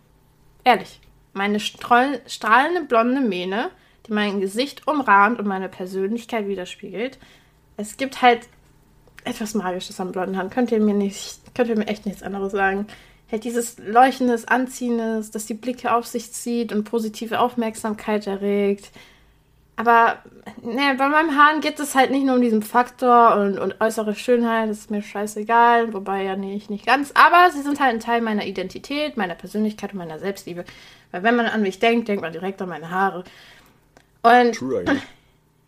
Ehrlich. 0.64 1.00
Meine 1.33 1.61
strahl 1.61 2.21
strahlende 2.27 2.83
blonde 2.83 3.21
Mähne, 3.21 3.71
die 4.07 4.12
mein 4.12 4.40
Gesicht 4.40 4.87
umrahmt 4.87 5.38
und 5.38 5.47
meine 5.47 5.68
Persönlichkeit 5.68 6.47
widerspiegelt. 6.49 7.18
Es 7.77 7.97
gibt 7.97 8.23
halt 8.23 8.49
etwas 9.25 9.55
Magisches 9.55 10.01
am 10.01 10.12
blonden 10.12 10.37
Haaren. 10.37 10.51
Könnt 10.51 10.73
ihr 10.73 10.81
mir 10.81 10.95
nicht, 10.95 11.55
könnt 11.55 11.68
ihr 11.68 11.79
mir 11.79 11.87
echt 11.87 12.07
nichts 12.07 12.23
anderes 12.23 12.53
sagen. 12.53 12.87
Halt 13.31 13.45
dieses 13.45 13.79
leuchtendes, 13.79 14.47
anziehendes, 14.47 15.31
das 15.31 15.47
die 15.47 15.55
Blicke 15.55 15.95
auf 15.95 16.07
sich 16.07 16.33
zieht 16.33 16.73
und 16.73 16.85
positive 16.85 17.40
Aufmerksamkeit 17.40 18.27
erregt. 18.27 18.90
Aber 19.77 20.18
ne, 20.62 20.95
bei 20.99 21.09
meinem 21.09 21.37
Haaren 21.37 21.62
geht 21.62 21.81
es 21.81 21.95
halt 21.95 22.11
nicht 22.11 22.27
nur 22.27 22.37
um 22.37 22.42
diesen 22.42 22.62
Faktor 22.62 23.37
und, 23.37 23.59
und 23.59 23.81
äußere 23.81 24.14
Schönheit, 24.14 24.68
das 24.68 24.81
ist 24.81 24.90
mir 24.90 25.03
scheißegal, 25.03 25.95
wobei 25.95 26.25
ja 26.25 26.37
nicht, 26.37 26.68
nicht 26.68 26.85
ganz. 26.85 27.12
Aber 27.14 27.51
sie 27.51 27.62
sind 27.62 27.81
halt 27.81 27.95
ein 27.95 28.01
Teil 28.01 28.21
meiner 28.21 28.45
Identität, 28.45 29.16
meiner 29.16 29.35
Persönlichkeit 29.35 29.92
und 29.92 29.99
meiner 29.99 30.18
Selbstliebe. 30.18 30.64
Weil 31.12 31.22
wenn 31.22 31.37
man 31.37 31.46
an 31.46 31.62
mich 31.62 31.79
denkt, 31.79 32.09
denkt 32.09 32.22
man 32.22 32.33
direkt 32.33 32.61
an 32.61 32.68
meine 32.68 32.90
Haare. 32.90 33.22
Und 34.22 34.55
True 34.55 34.79
eigentlich. 34.87 35.03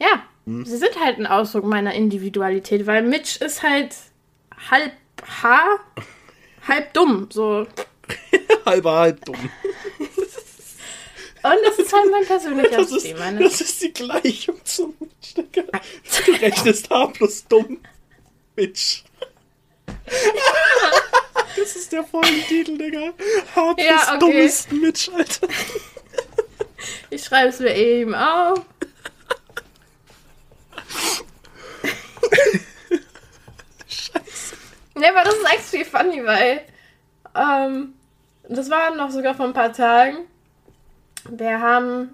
ja, 0.01 0.23
sie 0.47 0.77
sind 0.77 0.99
halt 1.01 1.19
ein 1.19 1.27
Ausdruck 1.27 1.65
meiner 1.65 1.95
Individualität, 1.95 2.87
weil 2.87 3.03
Mitch 3.03 3.45
ist 3.45 3.63
halt 3.63 3.95
halb 4.71 4.93
Haar, 5.43 5.79
halb 6.67 6.93
dumm. 6.93 7.29
So. 7.31 7.67
Halber 8.67 8.99
halb 8.99 9.25
dumm. 9.25 9.37
Und 11.45 11.59
das 11.63 11.79
ist 11.79 11.93
halt 11.93 12.11
mein 12.11 12.25
persönlicher 12.25 12.79
Das 12.79 13.01
Stil. 13.01 13.19
Meine, 13.19 13.41
das 13.45 13.61
ist 13.61 13.83
die 13.83 13.93
Gleichung 13.93 14.57
zum 14.65 14.95
Stecker. 15.23 15.65
Du 15.65 16.33
rechnest 16.33 16.89
H 16.89 17.07
plus 17.09 17.47
dumm. 17.47 17.81
Bitch. 18.57 19.05
Das 21.65 21.77
ist 21.77 21.93
der 21.93 22.05
Folgentitel, 22.05 22.77
Digga. 22.77 23.15
Hart 23.57 23.81
ja, 23.81 23.97
okay. 24.15 24.19
dummes 24.19 24.71
Mitch, 24.71 25.11
Alter. 25.11 25.49
Ich 27.09 27.25
schreibe 27.25 27.49
es 27.49 27.59
mir 27.59 27.75
eben 27.75 28.15
auf. 28.15 28.61
Scheiße. 33.89 34.57
Nee, 34.95 35.07
aber 35.09 35.25
das 35.25 35.37
ist 35.37 35.55
echt 35.55 35.63
viel 35.63 35.85
funny, 35.87 36.23
weil 36.27 36.61
ähm, 37.35 37.95
das 38.47 38.69
war 38.69 38.95
noch 38.95 39.11
sogar 39.11 39.35
vor 39.35 39.47
ein 39.47 39.55
paar 39.55 39.73
Tagen. 39.73 40.19
Wir 41.31 41.63
haben. 41.63 42.11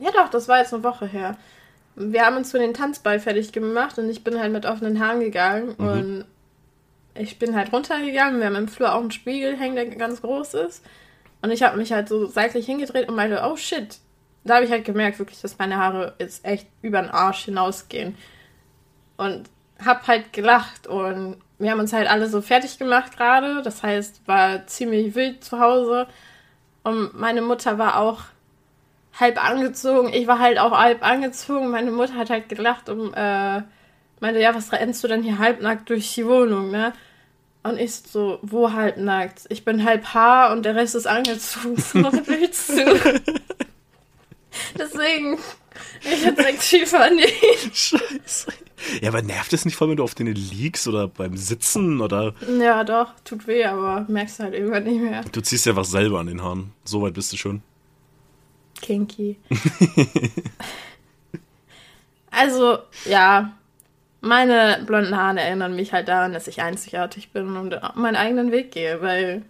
Ja, 0.00 0.10
doch, 0.10 0.28
das 0.28 0.48
war 0.48 0.58
jetzt 0.58 0.74
eine 0.74 0.82
Woche 0.82 1.06
her. 1.06 1.36
Wir 1.94 2.26
haben 2.26 2.36
uns 2.36 2.50
für 2.50 2.58
den 2.58 2.74
Tanzball 2.74 3.20
fertig 3.20 3.52
gemacht 3.52 3.96
und 3.96 4.10
ich 4.10 4.24
bin 4.24 4.40
halt 4.40 4.52
mit 4.52 4.66
offenen 4.66 4.98
Haaren 4.98 5.20
gegangen 5.20 5.76
mhm. 5.78 5.86
und 5.86 6.24
ich 7.14 7.38
bin 7.38 7.56
halt 7.56 7.72
runtergegangen. 7.72 8.40
Wir 8.40 8.46
haben 8.46 8.56
im 8.56 8.68
Flur 8.68 8.94
auch 8.94 9.00
einen 9.00 9.10
Spiegel 9.10 9.56
hängen, 9.56 9.76
der 9.76 9.86
ganz 9.86 10.22
groß 10.22 10.54
ist. 10.54 10.84
Und 11.42 11.50
ich 11.50 11.62
habe 11.62 11.76
mich 11.76 11.92
halt 11.92 12.08
so 12.08 12.26
seitlich 12.26 12.66
hingedreht 12.66 13.08
und 13.08 13.16
meinte, 13.16 13.42
oh 13.44 13.56
shit. 13.56 13.98
Da 14.44 14.56
habe 14.56 14.64
ich 14.64 14.70
halt 14.70 14.84
gemerkt, 14.84 15.18
wirklich, 15.18 15.40
dass 15.40 15.58
meine 15.58 15.76
Haare 15.76 16.14
jetzt 16.18 16.44
echt 16.44 16.66
über 16.82 17.00
den 17.00 17.10
Arsch 17.10 17.44
hinausgehen. 17.44 18.16
Und 19.16 19.48
hab 19.84 20.06
halt 20.06 20.32
gelacht 20.32 20.86
und 20.86 21.36
wir 21.58 21.70
haben 21.70 21.80
uns 21.80 21.92
halt 21.92 22.08
alle 22.08 22.28
so 22.28 22.40
fertig 22.40 22.78
gemacht 22.78 23.16
gerade. 23.16 23.62
Das 23.62 23.82
heißt, 23.82 24.26
war 24.26 24.66
ziemlich 24.66 25.14
wild 25.14 25.44
zu 25.44 25.60
Hause. 25.60 26.08
Und 26.82 27.18
meine 27.18 27.42
Mutter 27.42 27.78
war 27.78 27.98
auch 27.98 28.22
halb 29.18 29.42
angezogen. 29.44 30.12
Ich 30.12 30.26
war 30.26 30.38
halt 30.38 30.58
auch 30.58 30.72
halb 30.72 31.06
angezogen. 31.06 31.70
Meine 31.70 31.90
Mutter 31.90 32.14
hat 32.14 32.30
halt 32.30 32.48
gelacht 32.48 32.88
und 32.88 33.12
äh, 33.14 33.62
meinte, 34.22 34.40
ja, 34.40 34.54
was 34.54 34.72
rennst 34.72 35.04
du 35.04 35.08
denn 35.08 35.22
hier 35.22 35.38
halbnackt 35.38 35.90
durch 35.90 36.14
die 36.14 36.24
Wohnung, 36.24 36.70
ne? 36.70 36.94
Und 37.64 37.78
ich 37.78 37.94
so, 37.94 38.38
wo 38.42 38.72
halbnackt? 38.72 39.42
Ich 39.48 39.64
bin 39.64 39.84
halb 39.84 40.14
Haar 40.14 40.52
und 40.52 40.64
der 40.64 40.74
Rest 40.74 40.94
ist 40.94 41.06
angezogen. 41.06 41.76
Was 41.76 42.26
willst 42.26 42.70
du? 42.70 43.22
Deswegen, 44.76 45.38
ich 46.02 46.26
hatte 46.26 46.44
echt 46.44 46.62
viel 46.62 46.86
funny. 46.86 47.28
Scheiße. 47.72 48.52
Ja, 49.00 49.10
aber 49.10 49.22
nervt 49.22 49.52
es 49.52 49.64
nicht 49.64 49.76
voll, 49.76 49.90
wenn 49.90 49.96
du 49.96 50.02
auf 50.02 50.16
denen 50.16 50.34
liegst 50.34 50.88
oder 50.88 51.06
beim 51.06 51.36
Sitzen 51.36 52.00
oder 52.00 52.34
Ja, 52.60 52.82
doch, 52.82 53.12
tut 53.22 53.46
weh, 53.46 53.64
aber 53.64 54.06
merkst 54.08 54.40
halt 54.40 54.54
irgendwann 54.54 54.82
nicht 54.82 55.00
mehr. 55.00 55.22
du 55.30 55.40
ziehst 55.40 55.66
ja 55.66 55.76
was 55.76 55.92
selber 55.92 56.18
an 56.18 56.26
den 56.26 56.42
Haaren. 56.42 56.72
So 56.84 57.02
weit 57.02 57.14
bist 57.14 57.32
du 57.32 57.36
schon. 57.36 57.62
Kinky. 58.80 59.38
also, 62.32 62.78
ja, 63.04 63.52
meine 64.22 64.82
blonden 64.86 65.16
Haare 65.16 65.40
erinnern 65.40 65.76
mich 65.76 65.92
halt 65.92 66.08
daran, 66.08 66.32
dass 66.32 66.46
ich 66.46 66.62
einzigartig 66.62 67.32
bin 67.32 67.56
und 67.56 67.78
meinen 67.96 68.16
eigenen 68.16 68.52
Weg 68.52 68.70
gehe, 68.70 69.02
weil 69.02 69.42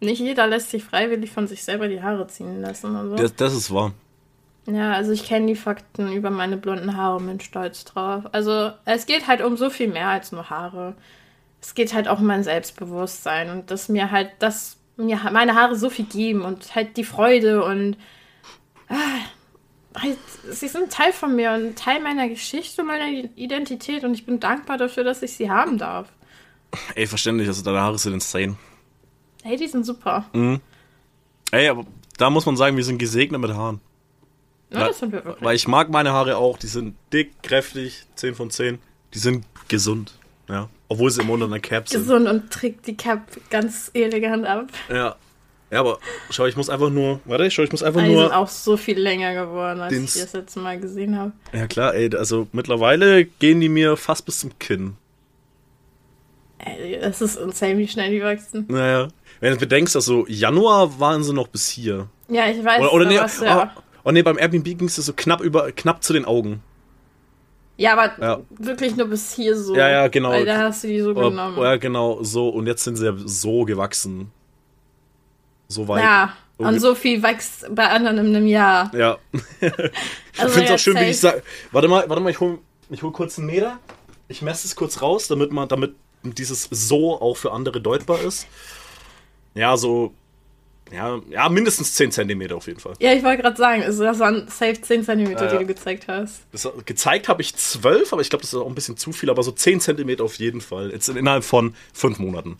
nicht 0.00 0.20
jeder 0.20 0.46
lässt 0.46 0.70
sich 0.70 0.82
freiwillig 0.82 1.30
von 1.30 1.46
sich 1.46 1.62
selber 1.62 1.86
die 1.86 2.02
Haare 2.02 2.26
ziehen 2.28 2.62
lassen 2.62 2.96
und 2.96 3.10
so. 3.10 3.16
Das, 3.16 3.34
das 3.36 3.54
ist 3.54 3.72
wahr. 3.72 3.92
Ja, 4.66 4.92
also 4.92 5.12
ich 5.12 5.24
kenne 5.24 5.46
die 5.46 5.56
Fakten 5.56 6.12
über 6.12 6.30
meine 6.30 6.56
blonden 6.56 6.96
Haare 6.96 7.16
und 7.16 7.26
bin 7.26 7.40
stolz 7.40 7.84
drauf. 7.84 8.24
Also 8.32 8.70
es 8.84 9.06
geht 9.06 9.26
halt 9.26 9.42
um 9.42 9.56
so 9.56 9.70
viel 9.70 9.88
mehr 9.88 10.08
als 10.08 10.32
nur 10.32 10.50
Haare. 10.50 10.94
Es 11.60 11.74
geht 11.74 11.94
halt 11.94 12.08
auch 12.08 12.20
um 12.20 12.26
mein 12.26 12.44
Selbstbewusstsein 12.44 13.50
und 13.50 13.70
dass 13.70 13.88
mir 13.88 14.10
halt, 14.10 14.30
dass 14.38 14.76
mir 14.96 15.18
meine 15.32 15.54
Haare 15.54 15.76
so 15.76 15.90
viel 15.90 16.06
geben 16.06 16.42
und 16.42 16.74
halt 16.74 16.96
die 16.96 17.04
Freude 17.04 17.64
und 17.64 17.96
ah, 18.88 18.94
sie 20.50 20.68
sind 20.68 20.92
Teil 20.92 21.12
von 21.12 21.34
mir 21.34 21.52
und 21.52 21.78
Teil 21.78 22.00
meiner 22.00 22.28
Geschichte 22.28 22.82
und 22.82 22.88
meiner 22.88 23.08
Identität 23.36 24.04
und 24.04 24.14
ich 24.14 24.26
bin 24.26 24.40
dankbar 24.40 24.78
dafür, 24.78 25.04
dass 25.04 25.22
ich 25.22 25.34
sie 25.34 25.50
haben 25.50 25.78
darf. 25.78 26.08
Ey, 26.94 27.06
verständlich, 27.06 27.48
also 27.48 27.62
deine 27.62 27.80
Haare 27.80 27.98
sind 27.98 28.12
insane. 28.14 28.56
Hey, 29.42 29.56
die 29.56 29.68
sind 29.68 29.86
super. 29.86 30.26
Ey, 31.50 31.68
aber 31.68 31.86
da 32.18 32.28
muss 32.30 32.44
man 32.44 32.56
sagen, 32.56 32.76
wir 32.76 32.84
sind 32.84 32.98
gesegnet 32.98 33.40
mit 33.40 33.52
Haaren. 33.52 33.80
Ja, 34.70 34.88
das 34.88 34.98
sind 34.98 35.12
wir 35.12 35.24
wirklich. 35.24 35.44
Weil 35.44 35.56
ich 35.56 35.66
mag 35.66 35.88
meine 35.88 36.12
Haare 36.12 36.36
auch, 36.36 36.58
die 36.58 36.66
sind 36.66 36.94
dick, 37.12 37.42
kräftig, 37.42 38.04
10 38.16 38.34
von 38.34 38.50
10. 38.50 38.78
Die 39.14 39.18
sind 39.18 39.46
gesund, 39.68 40.12
ja. 40.48 40.68
Obwohl 40.88 41.10
sie 41.10 41.22
immer 41.22 41.32
unter 41.32 41.46
einer 41.46 41.60
Cap 41.60 41.88
sind. 41.88 42.02
Gesund 42.02 42.28
und 42.28 42.50
trägt 42.50 42.86
die 42.86 42.96
Cap 42.96 43.22
ganz 43.48 43.90
elegant 43.94 44.44
ab. 44.46 44.66
Ja. 44.90 45.16
Ja, 45.70 45.80
aber 45.80 45.98
schau, 46.30 46.46
ich 46.46 46.56
muss 46.56 46.70
einfach 46.70 46.88
nur, 46.88 47.20
warte, 47.26 47.50
schau, 47.50 47.62
ich 47.62 47.70
muss 47.72 47.82
einfach 47.82 48.00
Aber 48.00 48.08
die 48.08 48.14
sind 48.14 48.24
nur, 48.24 48.36
auch 48.36 48.48
so 48.48 48.76
viel 48.78 48.98
länger 48.98 49.34
geworden, 49.34 49.80
als 49.80 49.92
ich 49.92 50.14
das 50.22 50.32
letzte 50.32 50.60
Mal 50.60 50.80
gesehen 50.80 51.18
habe. 51.18 51.32
ja 51.52 51.66
klar, 51.66 51.94
ey, 51.94 52.14
also 52.16 52.46
mittlerweile 52.52 53.24
gehen 53.26 53.60
die 53.60 53.68
mir 53.68 53.96
fast 53.98 54.24
bis 54.24 54.38
zum 54.40 54.58
Kinn. 54.58 54.96
Ey, 56.58 56.94
Es 56.94 57.20
ist 57.20 57.36
insane, 57.36 57.78
wie 57.78 57.86
schnell 57.88 58.10
die 58.10 58.22
wachsen. 58.22 58.64
Naja. 58.68 59.08
Wenn 59.40 59.52
du 59.52 59.58
bedenkst, 59.60 59.94
also 59.94 60.24
Januar 60.26 60.98
waren 60.98 61.22
sie 61.22 61.32
noch 61.32 61.48
bis 61.48 61.68
hier. 61.68 62.08
Ja, 62.28 62.48
ich 62.48 62.64
weiß, 62.64 62.80
Oder, 62.80 62.92
oder 62.92 63.04
nee, 63.06 63.18
du 63.38 63.44
ja. 63.44 63.72
oh, 63.76 63.80
oh 64.04 64.10
nee, 64.10 64.22
beim 64.22 64.38
Airbnb 64.38 64.64
ging 64.64 64.84
es 64.86 64.96
so 64.96 65.12
knapp 65.12 65.40
über, 65.40 65.70
knapp 65.72 66.02
zu 66.02 66.12
den 66.12 66.24
Augen. 66.24 66.62
Ja, 67.76 67.92
aber 67.96 68.20
Ja. 68.20 68.40
wirklich 68.58 68.96
nur 68.96 69.06
bis 69.06 69.32
hier 69.34 69.56
so. 69.56 69.76
Ja, 69.76 69.88
ja, 69.88 70.08
genau. 70.08 70.30
Weil 70.30 70.44
da 70.44 70.58
hast 70.58 70.82
du 70.82 70.88
die 70.88 71.00
so 71.00 71.10
Oder, 71.10 71.30
genommen. 71.30 71.58
ja, 71.62 71.76
genau, 71.76 72.22
so. 72.24 72.48
Und 72.48 72.66
jetzt 72.66 72.82
sind 72.82 72.96
sie 72.96 73.04
ja 73.06 73.12
so 73.24 73.64
gewachsen. 73.64 74.32
So 75.68 75.86
weit. 75.88 76.02
ja, 76.02 76.32
und 76.56 76.66
Okay. 76.66 76.78
so 76.78 76.94
viel 76.94 77.22
wächst 77.22 77.66
bei 77.74 77.86
anderen 77.88 78.18
in 78.18 78.34
einem 78.34 78.46
Jahr. 78.46 78.90
Ja. 78.94 79.18
Also 80.40 80.50
ich 80.50 80.52
finde 80.54 80.64
es 80.66 80.70
auch 80.74 80.78
schön, 80.78 80.94
wie 80.94 80.98
safe. 81.00 81.10
ich 81.10 81.18
sage. 81.20 81.42
Warte 81.72 81.88
mal, 81.88 82.08
warte 82.08 82.22
mal, 82.22 82.30
ich 82.30 82.38
hol, 82.38 82.58
ich 82.90 83.02
hol 83.02 83.10
kurz 83.10 83.38
einen 83.38 83.48
Meter. 83.48 83.78
Ich 84.28 84.40
messe 84.40 84.68
es 84.68 84.76
kurz 84.76 85.02
raus, 85.02 85.26
damit 85.26 85.50
man, 85.50 85.68
damit 85.68 85.94
dieses 86.22 86.68
so 86.70 87.20
auch 87.20 87.36
für 87.36 87.50
andere 87.52 87.80
deutbar 87.80 88.20
ist. 88.22 88.46
Ja, 89.54 89.76
so. 89.76 90.12
Ja, 90.92 91.18
ja, 91.28 91.48
mindestens 91.48 91.92
10 91.94 92.12
Zentimeter 92.12 92.56
auf 92.56 92.66
jeden 92.66 92.78
Fall. 92.80 92.94
Ja, 93.00 93.12
ich 93.12 93.22
wollte 93.22 93.42
gerade 93.42 93.56
sagen, 93.56 93.82
also 93.82 94.04
das 94.04 94.20
waren 94.20 94.46
safe 94.48 94.80
10 94.80 95.04
cm, 95.04 95.32
Ja, 95.32 95.44
ja. 95.44 95.46
die 95.50 95.58
du 95.58 95.66
gezeigt 95.66 96.06
hast. 96.08 96.42
Das, 96.52 96.66
gezeigt 96.86 97.28
habe 97.28 97.42
ich 97.42 97.54
12, 97.54 98.12
aber 98.12 98.22
ich 98.22 98.30
glaube, 98.30 98.42
das 98.42 98.52
ist 98.54 98.58
auch 98.58 98.66
ein 98.66 98.74
bisschen 98.74 98.96
zu 98.96 99.12
viel, 99.12 99.28
aber 99.28 99.42
so 99.42 99.50
10 99.50 99.80
Zentimeter 99.80 100.24
auf 100.24 100.36
jeden 100.36 100.60
Fall. 100.62 100.90
Jetzt 100.92 101.08
innerhalb 101.10 101.44
von 101.44 101.74
5 101.92 102.20
Monaten. 102.20 102.58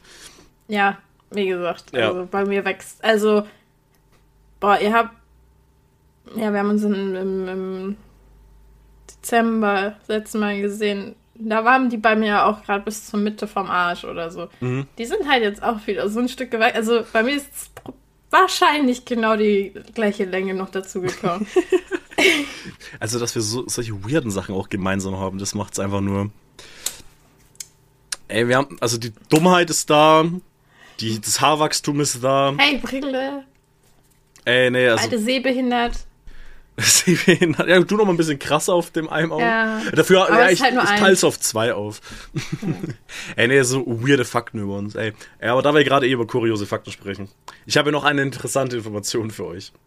Ja, 0.66 0.98
wie 1.30 1.46
gesagt, 1.48 1.92
Ja. 1.92 2.08
also 2.08 2.26
bei 2.30 2.44
mir 2.44 2.64
wächst. 2.64 3.02
Also, 3.04 3.46
boah, 4.60 4.78
ihr 4.80 4.92
habt. 4.92 5.14
Ja, 6.36 6.52
wir 6.52 6.58
haben 6.60 6.70
uns 6.70 6.82
im, 6.82 7.14
im, 7.16 7.48
im 7.48 7.96
Dezember 9.10 9.96
das 10.00 10.08
letzte 10.08 10.38
Mal 10.38 10.60
gesehen. 10.60 11.14
Da 11.34 11.64
waren 11.64 11.88
die 11.88 11.96
bei 11.96 12.16
mir 12.16 12.44
auch 12.46 12.62
gerade 12.64 12.84
bis 12.84 13.06
zur 13.06 13.20
Mitte 13.20 13.46
vom 13.46 13.70
Arsch 13.70 14.04
oder 14.04 14.30
so. 14.30 14.48
Mhm. 14.60 14.86
Die 14.98 15.06
sind 15.06 15.28
halt 15.28 15.42
jetzt 15.42 15.62
auch 15.62 15.86
wieder 15.86 16.08
so 16.08 16.18
ein 16.20 16.28
Stück 16.28 16.50
gewachsen. 16.50 16.76
Also 16.76 17.04
bei 17.12 17.22
mir 17.22 17.36
ist 17.36 17.46
es 17.54 17.70
wahrscheinlich 18.30 19.04
genau 19.04 19.36
die 19.36 19.72
gleiche 19.94 20.24
Länge 20.24 20.54
noch 20.54 20.70
dazu 20.70 21.00
gekommen. 21.00 21.46
Also, 22.98 23.20
dass 23.20 23.36
wir 23.36 23.42
so, 23.42 23.68
solche 23.68 23.92
weirden 24.04 24.32
Sachen 24.32 24.52
auch 24.52 24.68
gemeinsam 24.68 25.16
haben, 25.18 25.38
das 25.38 25.54
macht 25.54 25.74
es 25.74 25.78
einfach 25.78 26.00
nur. 26.00 26.30
Ey, 28.26 28.48
wir 28.48 28.56
haben, 28.56 28.76
also 28.80 28.98
die 28.98 29.12
Dummheit 29.28 29.70
ist 29.70 29.88
da, 29.88 30.24
die, 31.00 31.20
das 31.20 31.40
Haarwachstum 31.40 32.00
ist 32.00 32.22
da. 32.22 32.54
hey, 32.58 32.78
Brille, 32.78 33.44
Ey, 34.44 34.70
nee, 34.70 34.88
also. 34.88 35.04
alte 35.04 35.18
Sehbehindert. 35.18 35.92
Sehbehindert. 36.78 37.68
Ja, 37.68 37.80
du 37.80 37.96
noch 37.96 38.04
mal 38.04 38.12
ein 38.12 38.16
bisschen 38.16 38.38
krasser 38.38 38.72
auf 38.72 38.90
dem 38.90 39.08
einen 39.08 39.32
Auge. 39.32 39.42
Ja. 39.42 39.80
Dafür, 39.94 40.28
Aber 40.28 40.38
ja, 40.40 40.46
es 40.46 40.52
ich, 40.52 40.62
halt 40.62 40.74
ich 40.74 40.80
eins. 40.80 41.00
teil's 41.00 41.24
auf 41.24 41.38
zwei 41.38 41.74
auf. 41.74 42.00
ey, 43.36 43.48
nee, 43.48 43.62
so 43.62 43.84
weirde 43.86 44.24
Fakten 44.24 44.60
über 44.60 44.76
uns, 44.76 44.94
ey. 44.94 45.12
Ja, 45.42 45.52
aber 45.52 45.62
da 45.62 45.74
wir 45.74 45.84
gerade 45.84 46.06
eh 46.06 46.12
über 46.12 46.26
kuriose 46.26 46.66
Fakten 46.66 46.92
sprechen. 46.92 47.28
Ich 47.66 47.76
habe 47.76 47.88
ja 47.88 47.92
noch 47.92 48.04
eine 48.04 48.22
interessante 48.22 48.76
Information 48.76 49.30
für 49.30 49.46
euch. 49.46 49.72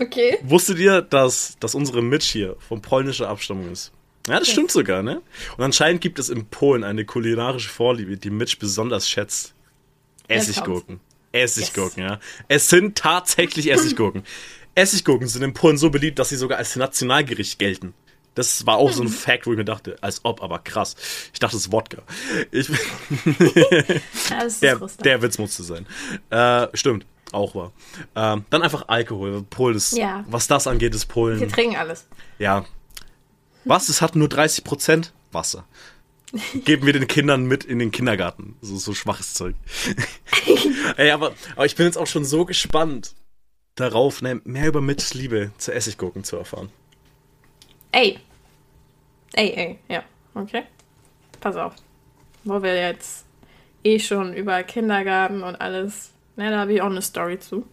Okay. 0.00 0.38
wusstet 0.42 0.78
ihr, 0.78 1.00
dass, 1.02 1.56
dass 1.60 1.74
unsere 1.76 2.02
Mitch 2.02 2.26
hier 2.32 2.56
von 2.58 2.82
polnischer 2.82 3.28
Abstammung 3.28 3.70
ist? 3.70 3.92
Ja, 4.28 4.38
das 4.38 4.48
stimmt 4.48 4.70
sogar, 4.70 5.02
ne? 5.02 5.22
Und 5.56 5.64
anscheinend 5.64 6.00
gibt 6.00 6.18
es 6.18 6.28
in 6.28 6.46
Polen 6.46 6.84
eine 6.84 7.04
kulinarische 7.04 7.68
Vorliebe, 7.68 8.16
die 8.16 8.30
Mitch 8.30 8.56
besonders 8.60 9.08
schätzt. 9.08 9.54
Essiggurken. 10.28 11.00
Essiggurken, 11.32 12.02
ja. 12.02 12.20
Es 12.48 12.68
sind 12.68 12.96
tatsächlich 12.98 13.68
Essiggurken. 13.70 14.22
Essiggurken 14.74 15.26
sind 15.28 15.42
in 15.42 15.54
Polen 15.54 15.78
so 15.78 15.90
beliebt, 15.90 16.18
dass 16.18 16.28
sie 16.28 16.36
sogar 16.36 16.58
als 16.58 16.76
Nationalgericht 16.76 17.58
gelten. 17.58 17.94
Das 18.34 18.66
war 18.66 18.76
auch 18.76 18.92
so 18.92 19.00
Hm. 19.00 19.08
ein 19.08 19.12
Fact, 19.12 19.46
wo 19.46 19.52
ich 19.52 19.56
mir 19.58 19.64
dachte, 19.64 19.96
als 20.00 20.20
ob, 20.24 20.42
aber 20.42 20.60
krass. 20.60 20.94
Ich 21.32 21.40
dachte, 21.40 21.56
es 21.56 21.62
ist 21.66 21.72
Wodka. 21.72 22.02
Ich, 22.52 22.68
Ja, 24.30 24.42
ist 24.42 24.62
der, 24.62 24.76
der 25.02 25.22
Witz 25.22 25.38
musste 25.38 25.62
sein. 25.64 25.86
Äh, 26.30 26.68
stimmt, 26.74 27.04
auch 27.32 27.54
wahr. 27.56 27.72
Ähm, 28.14 28.44
dann 28.50 28.62
einfach 28.62 28.86
Alkohol. 28.88 29.42
Polen 29.50 29.76
ist, 29.76 29.96
Ja. 29.96 30.24
was 30.28 30.46
das 30.46 30.66
angeht, 30.66 30.94
ist 30.94 31.06
Polen. 31.06 31.40
Wir 31.40 31.48
trinken 31.48 31.76
alles. 31.76 32.06
Ja. 32.38 32.64
Was? 33.68 33.90
Es 33.90 34.00
hat 34.00 34.16
nur 34.16 34.28
30% 34.28 35.10
Wasser. 35.30 35.66
Geben 36.64 36.86
wir 36.86 36.94
den 36.94 37.06
Kindern 37.06 37.44
mit 37.46 37.64
in 37.64 37.78
den 37.78 37.90
Kindergarten. 37.90 38.56
So, 38.62 38.76
so 38.76 38.94
schwaches 38.94 39.34
Zeug. 39.34 39.54
Ey, 40.96 41.10
aber, 41.10 41.34
aber 41.54 41.66
ich 41.66 41.76
bin 41.76 41.84
jetzt 41.84 41.98
auch 41.98 42.06
schon 42.06 42.24
so 42.24 42.46
gespannt 42.46 43.14
darauf, 43.74 44.22
ne, 44.22 44.40
mehr 44.44 44.68
über 44.68 44.80
Mitchs 44.80 45.12
Liebe 45.12 45.52
zu 45.58 45.72
Essiggurken 45.72 46.24
zu 46.24 46.36
erfahren. 46.36 46.70
Ey. 47.92 48.18
Ey, 49.34 49.50
ey, 49.50 49.78
ja. 49.88 50.02
Okay. 50.34 50.64
Pass 51.40 51.56
auf. 51.56 51.74
Wo 52.44 52.62
wir 52.62 52.74
jetzt 52.74 53.26
eh 53.84 53.98
schon 53.98 54.32
über 54.32 54.62
Kindergarten 54.62 55.42
und 55.42 55.56
alles. 55.56 56.12
Ne, 56.36 56.50
da 56.50 56.60
habe 56.60 56.72
ich 56.72 56.80
auch 56.80 56.86
eine 56.86 57.02
Story 57.02 57.38
zu. 57.38 57.66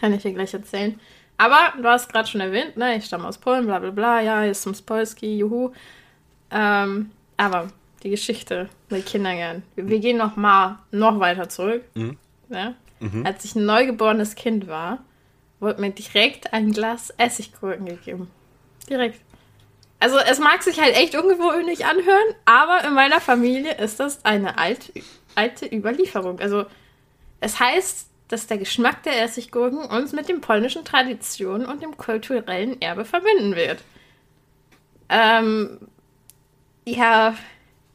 Kann 0.00 0.12
ich 0.12 0.22
dir 0.22 0.32
gleich 0.32 0.54
erzählen. 0.54 1.00
Aber 1.38 1.74
du 1.80 1.88
hast 1.88 2.10
gerade 2.10 2.28
schon 2.28 2.40
erwähnt, 2.40 2.76
ne, 2.76 2.96
ich 2.96 3.04
stamme 3.04 3.28
aus 3.28 3.38
Polen, 3.38 3.66
bla 3.66 3.78
bla 3.78 3.90
bla, 3.90 4.20
ja, 4.20 4.44
ist 4.44 4.62
zum 4.62 4.74
Spolski, 4.74 5.38
juhu. 5.38 5.72
Ähm, 6.50 7.10
aber 7.36 7.68
die 8.02 8.10
Geschichte 8.10 8.68
mit 8.88 9.04
Kindergärten. 9.06 9.62
Wir, 9.74 9.88
wir 9.88 9.98
gehen 9.98 10.16
noch 10.16 10.36
mal 10.36 10.78
noch 10.90 11.20
weiter 11.20 11.48
zurück. 11.48 11.82
Mhm. 11.94 12.16
Ja? 12.48 12.74
Als 13.24 13.44
ich 13.44 13.54
ein 13.54 13.66
neugeborenes 13.66 14.34
Kind 14.36 14.68
war, 14.68 15.00
wurde 15.60 15.80
mir 15.80 15.90
direkt 15.90 16.52
ein 16.52 16.72
Glas 16.72 17.10
Essiggurken 17.10 17.86
gegeben. 17.86 18.30
Direkt. 18.88 19.20
Also 19.98 20.18
es 20.18 20.38
mag 20.38 20.62
sich 20.62 20.80
halt 20.80 20.94
echt 20.94 21.14
ungewöhnlich 21.14 21.86
anhören, 21.86 22.34
aber 22.44 22.84
in 22.86 22.94
meiner 22.94 23.20
Familie 23.20 23.74
ist 23.76 23.98
das 23.98 24.24
eine 24.24 24.58
alte, 24.58 24.92
alte 25.34 25.66
Überlieferung. 25.74 26.38
Also 26.38 26.66
es 27.40 27.58
heißt, 27.58 28.08
dass 28.28 28.46
der 28.46 28.58
Geschmack 28.58 29.02
der 29.04 29.22
Essiggurken 29.22 29.78
uns 29.78 30.12
mit 30.12 30.28
den 30.28 30.40
polnischen 30.40 30.84
Traditionen 30.84 31.66
und 31.66 31.82
dem 31.82 31.96
kulturellen 31.96 32.80
Erbe 32.80 33.04
verbinden 33.04 33.54
wird. 33.54 33.82
Ähm, 35.08 35.78
ja, 36.84 37.36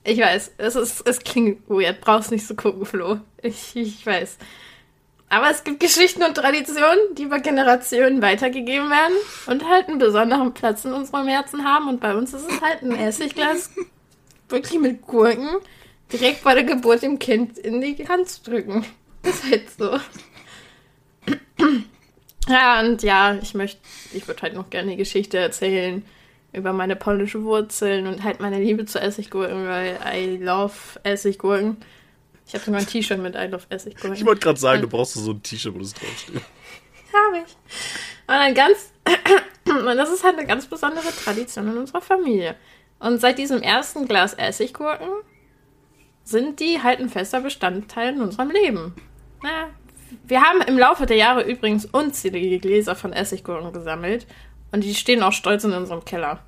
ich 0.03 0.19
weiß, 0.19 0.53
es, 0.57 0.75
ist, 0.75 1.07
es 1.07 1.19
klingt 1.19 1.69
weird, 1.69 2.01
brauchst 2.01 2.31
nicht 2.31 2.47
zu 2.47 2.55
gucken, 2.55 2.85
Flo. 2.85 3.19
Ich, 3.41 3.75
ich 3.75 4.05
weiß. 4.05 4.37
Aber 5.29 5.49
es 5.49 5.63
gibt 5.63 5.79
Geschichten 5.79 6.23
und 6.23 6.35
Traditionen, 6.35 7.15
die 7.17 7.23
über 7.23 7.39
Generationen 7.39 8.21
weitergegeben 8.21 8.89
werden 8.89 9.15
und 9.47 9.67
halt 9.67 9.87
einen 9.87 9.97
besonderen 9.97 10.53
Platz 10.53 10.83
in 10.83 10.91
unserem 10.91 11.27
Herzen 11.27 11.63
haben. 11.63 11.87
Und 11.87 12.01
bei 12.01 12.13
uns 12.13 12.33
ist 12.33 12.49
es 12.49 12.61
halt 12.61 12.81
ein 12.81 12.91
Essigglas, 12.91 13.71
wirklich 14.49 14.79
mit 14.79 15.01
Gurken, 15.01 15.47
direkt 16.11 16.43
bei 16.43 16.53
der 16.53 16.65
Geburt 16.65 17.03
dem 17.03 17.17
Kind 17.17 17.57
in 17.57 17.79
die 17.79 18.07
Hand 18.09 18.27
zu 18.27 18.43
drücken. 18.43 18.85
Ist 19.29 19.43
halt 19.43 19.69
so. 19.77 19.99
Ja, 22.47 22.81
und 22.81 23.03
ja, 23.03 23.35
ich 23.35 23.53
möchte, 23.53 23.79
ich 24.13 24.27
würde 24.27 24.41
halt 24.41 24.55
noch 24.55 24.69
gerne 24.71 24.91
die 24.91 24.97
Geschichte 24.97 25.37
erzählen 25.37 26.03
über 26.53 26.73
meine 26.73 26.95
polnische 26.95 27.43
Wurzeln 27.43 28.07
und 28.07 28.23
halt 28.23 28.39
meine 28.39 28.59
Liebe 28.59 28.85
zu 28.85 28.99
Essiggurken, 28.99 29.67
weil 29.67 29.99
I 30.13 30.37
love 30.37 30.73
Essiggurken. 31.03 31.77
Ich 32.47 32.53
habe 32.53 32.65
sogar 32.65 32.81
ein 32.81 32.87
T-Shirt 32.87 33.19
mit 33.19 33.35
I 33.35 33.45
love 33.45 33.63
Essiggurken. 33.69 34.13
Ich 34.13 34.25
wollte 34.25 34.41
gerade 34.41 34.59
sagen, 34.59 34.81
du 34.81 34.89
brauchst 34.89 35.13
so 35.13 35.31
ein 35.31 35.41
T-Shirt, 35.41 35.73
wo 35.73 35.79
das 35.79 35.93
draufsteht. 35.93 36.35
Habe 37.13 37.37
ich. 37.45 37.55
Und 38.27 38.35
ein 38.35 38.53
ganz, 38.53 38.91
und 39.67 39.97
das 39.97 40.11
ist 40.11 40.23
halt 40.23 40.37
eine 40.37 40.47
ganz 40.47 40.65
besondere 40.65 41.09
Tradition 41.23 41.67
in 41.69 41.77
unserer 41.77 42.01
Familie. 42.01 42.55
Und 42.99 43.19
seit 43.21 43.37
diesem 43.37 43.61
ersten 43.61 44.07
Glas 44.07 44.33
Essiggurken 44.33 45.09
sind 46.23 46.59
die 46.59 46.81
halt 46.81 46.99
ein 46.99 47.09
fester 47.09 47.41
Bestandteil 47.41 48.13
in 48.13 48.21
unserem 48.21 48.51
Leben. 48.51 48.95
Na, 49.43 49.69
wir 50.25 50.41
haben 50.41 50.61
im 50.61 50.77
Laufe 50.77 51.05
der 51.05 51.17
Jahre 51.17 51.43
übrigens 51.43 51.85
unzählige 51.85 52.59
Gläser 52.59 52.95
von 52.95 53.13
Essiggurken 53.13 53.73
gesammelt 53.73 54.27
und 54.71 54.83
die 54.83 54.93
stehen 54.93 55.23
auch 55.23 55.33
stolz 55.33 55.63
in 55.63 55.73
unserem 55.73 56.05
Keller. 56.05 56.39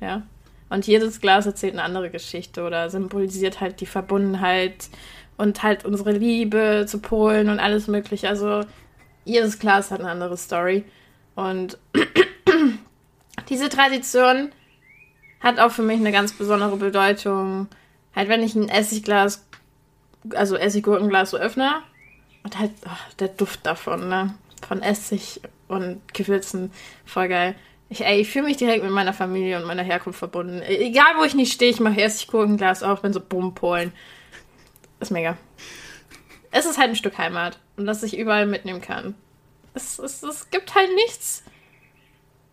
Ja. 0.00 0.22
Und 0.68 0.86
jedes 0.86 1.20
Glas 1.20 1.46
erzählt 1.46 1.74
eine 1.74 1.82
andere 1.82 2.10
Geschichte 2.10 2.64
oder 2.64 2.88
symbolisiert 2.90 3.60
halt 3.60 3.80
die 3.80 3.86
Verbundenheit 3.86 4.88
und 5.36 5.62
halt 5.62 5.84
unsere 5.84 6.12
Liebe 6.12 6.86
zu 6.88 6.98
Polen 6.98 7.50
und 7.50 7.60
alles 7.60 7.88
Mögliche. 7.88 8.28
Also 8.28 8.62
jedes 9.24 9.58
Glas 9.58 9.90
hat 9.90 10.00
eine 10.00 10.10
andere 10.10 10.36
Story. 10.36 10.84
Und 11.34 11.78
diese 13.50 13.68
Tradition 13.68 14.50
hat 15.40 15.58
auch 15.60 15.72
für 15.72 15.82
mich 15.82 16.00
eine 16.00 16.12
ganz 16.12 16.32
besondere 16.32 16.76
Bedeutung. 16.76 17.68
Halt, 18.16 18.28
wenn 18.28 18.42
ich 18.42 18.54
ein 18.54 18.68
Essigglas, 18.68 19.46
also 20.34 20.56
Essiggurkenglas 20.56 21.30
so 21.30 21.36
öffne 21.36 21.82
und 22.44 22.58
halt 22.58 22.72
oh, 22.86 22.90
der 23.18 23.28
Duft 23.28 23.64
davon, 23.66 24.08
ne? 24.08 24.34
Von 24.66 24.82
Essig 24.82 25.40
und 25.68 26.00
Gewürzen, 26.14 26.70
voll 27.04 27.28
geil. 27.28 27.54
Ich, 27.88 28.04
ey, 28.04 28.20
ich 28.20 28.30
fühle 28.30 28.46
mich 28.46 28.56
direkt 28.56 28.82
mit 28.84 28.92
meiner 28.92 29.12
Familie 29.12 29.58
und 29.58 29.66
meiner 29.66 29.82
Herkunft 29.82 30.18
verbunden. 30.18 30.62
E- 30.62 30.86
Egal, 30.86 31.16
wo 31.18 31.24
ich 31.24 31.34
nicht 31.34 31.52
stehe, 31.52 31.70
ich 31.70 31.80
mache 31.80 32.00
Essiggurkenglas 32.00 32.82
auf, 32.82 33.02
wenn 33.02 33.12
so 33.12 33.20
Bumm 33.20 33.54
Polen. 33.54 33.92
Ist 35.00 35.10
mega. 35.10 35.36
Es 36.50 36.64
ist 36.66 36.78
halt 36.78 36.90
ein 36.90 36.96
Stück 36.96 37.18
Heimat 37.18 37.58
und 37.76 37.86
das 37.86 38.02
ich 38.02 38.16
überall 38.16 38.46
mitnehmen 38.46 38.80
kann. 38.80 39.14
Es, 39.74 39.98
es, 39.98 40.22
es 40.22 40.50
gibt 40.50 40.74
halt 40.74 40.94
nichts. 40.94 41.42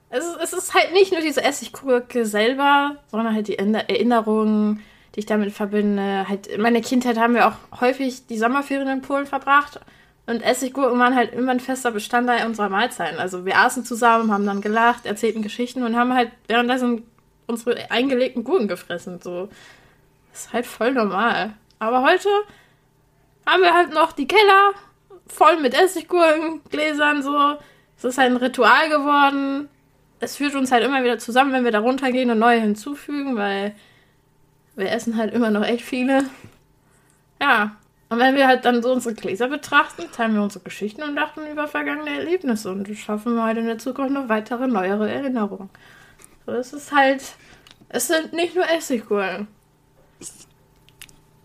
Es, 0.10 0.25
ist- 0.25 0.38
es 0.41 0.54
ist 0.54 0.73
halt 0.73 0.91
nicht 0.93 1.12
nur 1.12 1.21
diese 1.21 1.43
Essiggurke 1.43 2.25
selber, 2.25 2.97
sondern 3.08 3.34
halt 3.36 3.47
die 3.47 3.60
Erinner- 3.60 3.88
Erinnerungen, 3.89 4.82
die 5.19 5.23
ich 5.23 5.25
damit 5.25 5.51
verbinde. 5.51 6.29
Halt 6.29 6.47
in 6.47 6.62
meiner 6.62 6.79
Kindheit 6.79 7.17
haben 7.17 7.34
wir 7.34 7.45
auch 7.45 7.82
häufig 7.82 8.25
die 8.27 8.38
Sommerferien 8.38 8.88
in 8.88 9.01
Polen 9.01 9.25
verbracht. 9.25 9.82
Und 10.27 10.41
Essiggurken 10.41 10.97
waren 10.97 11.13
halt 11.13 11.34
immer 11.34 11.51
ein 11.51 11.60
fester 11.60 11.91
Bestandteil 11.91 12.45
unserer 12.45 12.69
Mahlzeiten. 12.69 13.19
Also 13.19 13.45
wir 13.45 13.58
aßen 13.58 13.84
zusammen, 13.84 14.32
haben 14.32 14.45
dann 14.45 14.62
gelacht, 14.62 15.05
erzählten 15.05 15.41
Geschichten 15.41 15.84
und 15.84 15.97
haben 15.97 16.13
halt 16.13 16.32
währenddessen 16.47 17.03
unsere 17.47 17.91
eingelegten 17.91 18.45
Gurken 18.45 18.69
gefressen. 18.69 19.19
So. 19.21 19.49
Das 20.32 20.45
ist 20.45 20.53
halt 20.53 20.65
voll 20.65 20.93
normal. 20.93 21.53
Aber 21.79 22.03
heute 22.03 22.29
haben 23.45 23.62
wir 23.62 23.73
halt 23.73 23.91
noch 23.93 24.13
die 24.13 24.27
Keller 24.27 24.71
voll 25.27 25.60
mit 25.60 25.73
Essiggurken, 25.73 26.62
Gläsern 26.69 27.23
so. 27.23 27.58
Es 27.97 28.05
ist 28.05 28.17
halt 28.17 28.32
ein 28.32 28.38
Ritual 28.38 28.88
geworden. 28.88 29.67
Es 30.21 30.38
führt 30.38 30.55
uns 30.55 30.71
halt 30.71 30.86
immer 30.86 31.03
wieder 31.03 31.19
zusammen, 31.19 31.51
wenn 31.51 31.65
wir 31.65 31.73
da 31.73 31.79
runtergehen 31.79 32.32
und 32.32 32.39
neue 32.39 32.62
hinzufügen, 32.62 33.36
weil 33.36 33.75
wir 34.80 34.92
essen 34.92 35.18
halt 35.18 35.34
immer 35.34 35.52
noch 35.52 35.63
echt 35.63 35.84
viele. 35.84 36.24
Ja. 37.42 37.76
Und 38.10 38.18
wenn 38.18 38.36
wir 38.36 38.48
halt 38.48 38.65
dann 38.65 38.82
so 38.82 38.92
unsere 38.92 39.13
Gläser 39.13 39.48
betrachten, 39.50 40.06
teilen 40.12 40.34
wir 40.34 40.42
unsere 40.42 40.63
Geschichten 40.63 41.04
und 41.04 41.13
lachen 41.13 41.46
über 41.46 41.68
vergangene 41.68 42.18
Erlebnisse 42.18 42.72
und 42.72 42.88
schaffen 42.98 43.36
wir 43.36 43.44
halt 43.44 43.60
in 43.60 43.68
der 43.68 43.78
Zukunft 43.78 44.12
noch 44.12 44.30
weitere, 44.30 44.68
neuere 44.68 45.12
Erinnerungen. 45.12 45.70
So, 46.48 46.54
es 46.54 46.74
ist 46.74 46.92
halt, 46.92 47.22
es 47.89 48.08
sind 48.08 48.34
nicht 48.34 48.56
nur 48.56 48.68
Essiggurken. 48.68 49.48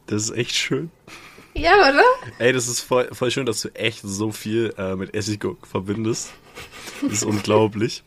Das 0.07 0.23
ist 0.23 0.31
echt 0.31 0.55
schön. 0.55 0.91
Ja, 1.53 1.75
oder? 1.75 2.03
Ey, 2.39 2.53
das 2.53 2.67
ist 2.67 2.81
voll, 2.81 3.09
voll 3.13 3.31
schön, 3.31 3.47
dass 3.47 3.61
du 3.61 3.69
echt 3.75 4.01
so 4.03 4.33
viel 4.33 4.73
äh, 4.79 4.97
mit 4.97 5.15
Essiggurken 5.15 5.69
verbindest. 5.69 6.33
Das 7.03 7.13
ist 7.13 7.25
unglaublich. 7.25 8.03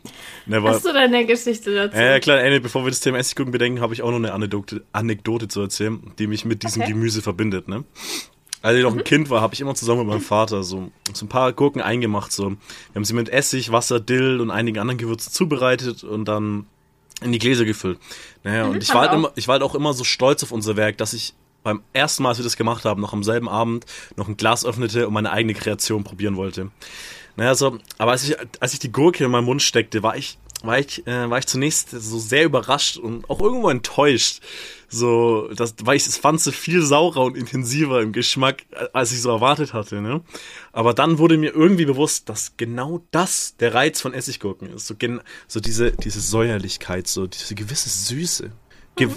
Ne, 0.46 0.64
weil, 0.64 0.74
Hast 0.74 0.86
du 0.86 0.94
deine 0.94 1.26
Geschichte 1.26 1.74
dazu? 1.74 1.98
ja, 1.98 2.20
klar, 2.20 2.40
ey, 2.40 2.60
bevor 2.60 2.84
wir 2.86 2.90
das 2.90 3.00
Thema 3.00 3.18
Essiggurken 3.20 3.52
bedenken, 3.52 3.82
habe 3.82 3.94
ich 3.94 4.02
auch 4.02 4.10
noch 4.10 4.18
eine 4.18 4.34
Anekdote, 4.34 4.84
Anekdote 4.92 5.48
zu 5.48 5.62
erzählen, 5.62 6.00
die 6.18 6.28
mich 6.28 6.46
mit 6.46 6.64
diesem 6.64 6.82
Okay. 6.82 6.92
Gemüse 6.94 7.22
verbindet, 7.22 7.68
ne? 7.68 7.84
Als 8.64 8.76
ich 8.78 8.84
noch 8.84 8.94
ein 8.96 9.04
Kind 9.04 9.30
war, 9.30 9.42
habe 9.42 9.54
ich 9.54 9.62
immer 9.62 9.76
zusammen 9.76 10.00
mit 10.00 10.08
meinem 10.08 10.22
Vater 10.22 10.64
so, 10.64 10.92
so 11.14 11.26
ein 11.26 11.30
paar 11.30 11.54
Gurken 11.54 11.82
eingemacht. 11.82 12.32
So. 12.32 12.50
Wir 12.52 12.58
haben 12.96 13.06
sie 13.06 13.14
mit 13.14 13.30
Essig, 13.30 13.72
Wasser, 13.72 14.00
Dill 14.00 14.42
und 14.42 14.50
einigen 14.50 14.80
anderen 14.80 14.98
Gewürzen 14.98 15.32
zubereitet 15.32 16.04
und 16.04 16.26
dann 16.26 16.66
in 17.22 17.32
die 17.32 17.40
Gläser 17.40 17.66
gefüllt. 17.66 18.00
Naja, 18.44 18.66
und 18.66 18.82
ich 18.82 18.90
haben 18.90 18.96
war, 18.96 19.02
halt 19.04 19.12
auch. 19.12 19.16
immer, 19.16 19.32
ich 19.36 19.48
war 19.48 19.54
halt 19.54 19.64
auch 19.64 19.76
immer 19.76 19.94
so 19.94 20.04
stolz 20.04 20.42
auf 20.44 20.52
unser 20.52 20.76
Werk, 20.76 20.98
dass 20.98 21.14
ich 21.14 21.34
beim 21.64 21.82
ersten 21.94 22.24
Mal, 22.24 22.30
als 22.30 22.40
wir 22.40 22.44
das 22.44 22.58
gemacht 22.58 22.84
haben, 22.84 23.00
noch 23.02 23.14
am 23.14 23.24
selben 23.24 23.48
Abend 23.48 23.86
noch 24.16 24.28
ein 24.28 24.38
Glas 24.38 24.66
öffnete 24.66 25.08
und 25.08 25.14
meine 25.14 25.32
eigene 25.32 25.54
Kreation 25.54 26.04
probieren 26.04 26.36
wollte. 26.36 26.72
Naja, 27.38 27.54
so, 27.54 27.78
aber 28.00 28.12
als 28.12 28.28
ich, 28.28 28.36
als 28.60 28.74
ich 28.74 28.80
die 28.80 28.92
Gurke 28.92 29.24
in 29.24 29.32
meinen 29.32 29.46
Mund 29.46 29.62
steckte, 29.62 30.02
war 30.02 30.18
ich, 30.18 30.40
war 30.64 30.80
ich, 30.80 31.06
äh, 31.06 31.30
war 31.30 31.38
ich 31.38 31.46
zunächst 31.46 31.92
so 31.92 32.18
sehr 32.18 32.46
überrascht 32.46 32.98
und 32.98 33.30
auch 33.30 33.40
irgendwo 33.40 33.70
enttäuscht. 33.70 34.42
So, 34.90 35.50
das, 35.56 35.76
weil 35.84 35.98
ich 35.98 36.08
es 36.08 36.18
fand 36.18 36.42
so 36.42 36.52
viel 36.52 36.82
saurer 36.82 37.24
und 37.24 37.38
intensiver 37.38 38.02
im 38.02 38.12
Geschmack, 38.12 38.66
als 38.92 39.12
ich 39.12 39.22
so 39.22 39.30
erwartet 39.30 39.74
hatte, 39.74 40.02
ne? 40.02 40.22
Aber 40.72 40.96
dann 40.96 41.20
wurde 41.20 41.38
mir 41.38 41.54
irgendwie 41.54 41.86
bewusst, 41.86 42.28
dass 42.28 42.54
genau 42.58 43.04
das 43.12 43.56
der 43.58 43.76
Reiz 43.76 44.02
von 44.02 44.14
Essiggurken 44.14 44.74
ist. 44.74 44.88
So, 44.88 44.96
gen, 44.96 45.22
so 45.48 45.60
diese, 45.60 45.92
diese 45.92 46.22
Säuerlichkeit, 46.22 47.08
so 47.08 47.28
diese 47.28 47.54
gewisse 47.54 47.90
Süße. 47.90 48.52
Ge 48.96 49.10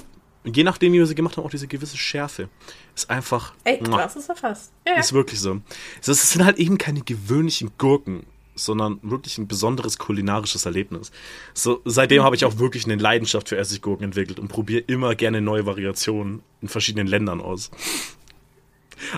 Je 0.44 0.64
nachdem, 0.64 0.92
wie 0.92 0.98
wir 0.98 1.06
sie 1.06 1.14
gemacht 1.14 1.36
haben, 1.36 1.44
auch 1.44 1.50
diese 1.50 1.66
gewisse 1.66 1.98
Schärfe. 1.98 2.48
Ist 2.94 3.10
einfach. 3.10 3.52
Ey, 3.64 3.78
du 3.78 3.92
hast 3.92 4.16
es 4.16 4.28
erfasst. 4.28 4.72
Ja. 4.86 4.94
Ist 4.94 5.12
wirklich 5.12 5.38
so. 5.38 5.60
Es 6.00 6.30
sind 6.30 6.44
halt 6.44 6.58
eben 6.58 6.78
keine 6.78 7.02
gewöhnlichen 7.02 7.72
Gurken, 7.76 8.24
sondern 8.54 8.98
wirklich 9.02 9.36
ein 9.38 9.48
besonderes 9.48 9.98
kulinarisches 9.98 10.64
Erlebnis. 10.64 11.12
So, 11.52 11.82
seitdem 11.84 12.22
habe 12.22 12.36
ich 12.36 12.44
auch 12.44 12.58
wirklich 12.58 12.84
eine 12.84 12.96
Leidenschaft 12.96 13.48
für 13.48 13.58
Essiggurken 13.58 14.04
entwickelt 14.04 14.38
und 14.38 14.48
probiere 14.48 14.82
immer 14.86 15.14
gerne 15.14 15.40
neue 15.40 15.66
Variationen 15.66 16.42
in 16.62 16.68
verschiedenen 16.68 17.06
Ländern 17.06 17.40
aus. 17.40 17.70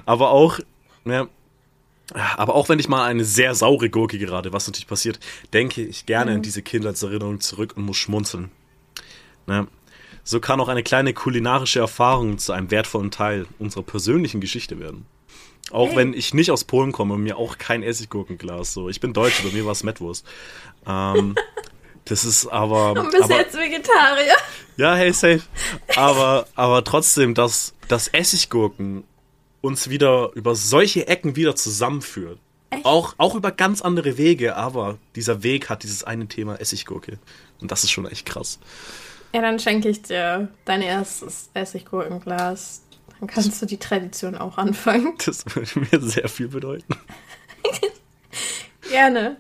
Aber 0.05 0.31
auch, 0.31 0.59
ja, 1.05 1.29
aber 2.37 2.55
auch 2.55 2.69
wenn 2.69 2.79
ich 2.79 2.89
mal 2.89 3.05
eine 3.05 3.25
sehr 3.25 3.55
saure 3.55 3.91
Gurke 3.91 4.19
gerade, 4.19 4.53
was 4.53 4.67
natürlich 4.67 4.87
passiert, 4.87 5.19
denke 5.53 5.83
ich 5.83 6.07
gerne 6.07 6.33
an 6.33 6.43
diese 6.43 6.63
Kindheitserinnerung 6.63 7.41
zurück 7.41 7.75
und 7.77 7.85
muss 7.85 7.97
schmunzeln. 7.97 8.51
Ne? 9.47 9.67
So 10.25 10.41
kann 10.41 10.61
auch 10.61 10.69
eine 10.69 10.83
kleine 10.83 11.15
kulinarische 11.15 11.81
Erfahrung 11.81 12.39
zu 12.39 12.53
einem 12.53 12.71
wertvollen 12.71 13.11
Teil 13.11 13.47
unserer 13.59 13.83
persönlichen 13.83 14.41
Geschichte 14.41 14.79
werden. 14.79 15.07
Auch 15.71 15.89
Hey. 15.89 15.97
wenn 15.97 16.15
ich 16.15 16.35
nicht 16.35 16.51
aus 16.51 16.65
Polen 16.65 16.93
komme 16.93 17.15
und 17.15 17.23
mir 17.23 17.37
auch 17.37 17.59
kein 17.59 17.83
Essiggurkenglas. 17.83 18.73
So, 18.73 18.89
ich 18.89 19.01
bin 19.01 19.13
Deutscher, 19.13 19.45
bei 19.45 19.51
mir 19.51 19.65
war 19.65 19.73
es 19.73 19.83
Metwurst. 19.83 20.25
Ähm, 20.87 21.35
das 22.05 22.25
ist 22.25 22.47
aber. 22.47 22.93
Und 22.93 23.11
bist 23.11 23.23
aber 23.25 23.37
jetzt 23.39 23.57
Vegetarier. 23.57 24.37
ja, 24.77 24.95
hey, 24.95 25.13
safe. 25.13 25.43
Aber, 25.97 26.47
aber 26.55 26.85
trotzdem, 26.85 27.35
dass, 27.35 27.75
dass 27.89 28.09
Essiggurken 28.09 29.05
uns 29.61 29.89
wieder 29.89 30.31
über 30.35 30.55
solche 30.55 31.07
Ecken 31.07 31.37
wieder 31.37 31.57
zusammenführt. 31.57 32.39
Echt? 32.71 32.85
Auch, 32.85 33.15
auch 33.19 33.35
über 33.35 33.53
ganz 33.53 33.81
andere 33.81 34.19
Wege, 34.19 34.57
aber 34.57 34.99
dieser 35.15 35.43
Weg 35.43 35.69
hat 35.71 35.83
dieses 35.85 36.05
eine 36.05 36.27
Thema 36.27 36.61
Essiggurke. 36.61 37.19
Und 37.61 37.71
das 37.71 37.85
ist 37.85 37.91
schon 37.91 38.07
echt 38.07 38.27
krass. 38.27 38.59
Ja, 39.35 39.41
dann 39.41 39.59
schenke 39.59 39.89
ich 39.89 40.03
dir 40.03 40.49
dein 40.65 40.83
erstes 40.83 41.51
Essiggurkenglas. 41.55 42.83
Dann 43.19 43.29
kannst 43.29 43.61
du 43.63 43.67
die 43.67 43.79
Tradition 43.79 44.37
auch 44.37 44.59
anfangen. 44.59 45.15
Das 45.25 45.45
würde 45.55 45.81
mir 45.91 46.01
sehr 46.01 46.29
viel 46.29 46.49
bedeuten. 46.49 46.95
Gerne. 48.91 49.37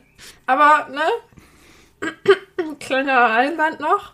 Aber, 0.47 0.89
ne? 0.91 2.09
Kleiner 2.81 3.27
Einwand 3.31 3.81
noch. 3.81 4.13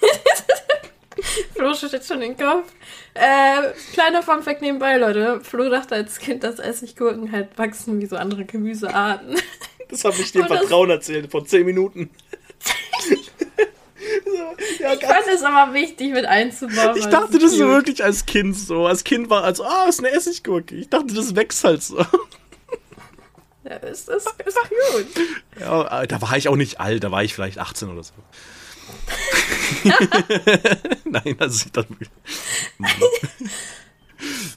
Flo 1.56 1.74
schüttelt 1.74 2.04
schon 2.04 2.20
den 2.20 2.36
Kopf. 2.36 2.72
Äh, 3.14 3.72
kleiner 3.92 4.22
Funfact 4.22 4.62
nebenbei, 4.62 4.96
Leute. 4.96 5.40
Flo 5.42 5.68
dachte 5.68 5.94
als 5.94 6.18
Kind, 6.18 6.44
dass 6.44 6.58
Essiggurken 6.58 7.30
halt 7.32 7.56
wachsen 7.58 8.00
wie 8.00 8.06
so 8.06 8.16
andere 8.16 8.44
Gemüsearten. 8.44 9.36
Das 9.88 10.04
habe 10.04 10.16
ich 10.20 10.32
dir 10.32 10.42
das- 10.44 10.58
Vertrauen 10.58 10.90
erzählt, 10.90 11.30
vor 11.30 11.44
10 11.44 11.66
Minuten. 11.66 12.10
Ja, 14.78 14.94
Ich 14.94 15.00
fand 15.04 15.26
es 15.32 15.42
aber 15.42 15.74
wichtig 15.74 16.12
mit 16.12 16.26
einzubauen. 16.26 16.96
ich 16.96 17.06
dachte 17.06 17.38
das 17.38 17.52
so 17.52 17.64
cute. 17.64 17.74
wirklich 17.74 18.04
als 18.04 18.26
Kind 18.26 18.56
so. 18.56 18.86
Als 18.86 19.04
Kind 19.04 19.30
war 19.30 19.44
also, 19.44 19.64
ah, 19.64 19.86
ist 19.88 20.00
eine 20.00 20.10
Essiggurke. 20.10 20.74
Ich 20.74 20.88
dachte, 20.88 21.14
das 21.14 21.34
wächst 21.36 21.64
halt 21.64 21.82
so. 21.82 22.04
Ja, 23.64 23.76
ist, 23.76 24.08
ist, 24.08 24.26
ist 24.44 24.56
cute. 24.56 25.26
Ja, 25.60 26.06
da 26.06 26.22
war 26.22 26.36
ich 26.36 26.48
auch 26.48 26.56
nicht 26.56 26.80
alt, 26.80 27.04
da 27.04 27.10
war 27.10 27.22
ich 27.22 27.34
vielleicht 27.34 27.58
18 27.58 27.90
oder 27.90 28.02
so. 28.02 28.14
Nein, 31.04 31.36
also 31.38 31.66
ich 31.66 31.72
dachte, 31.72 31.94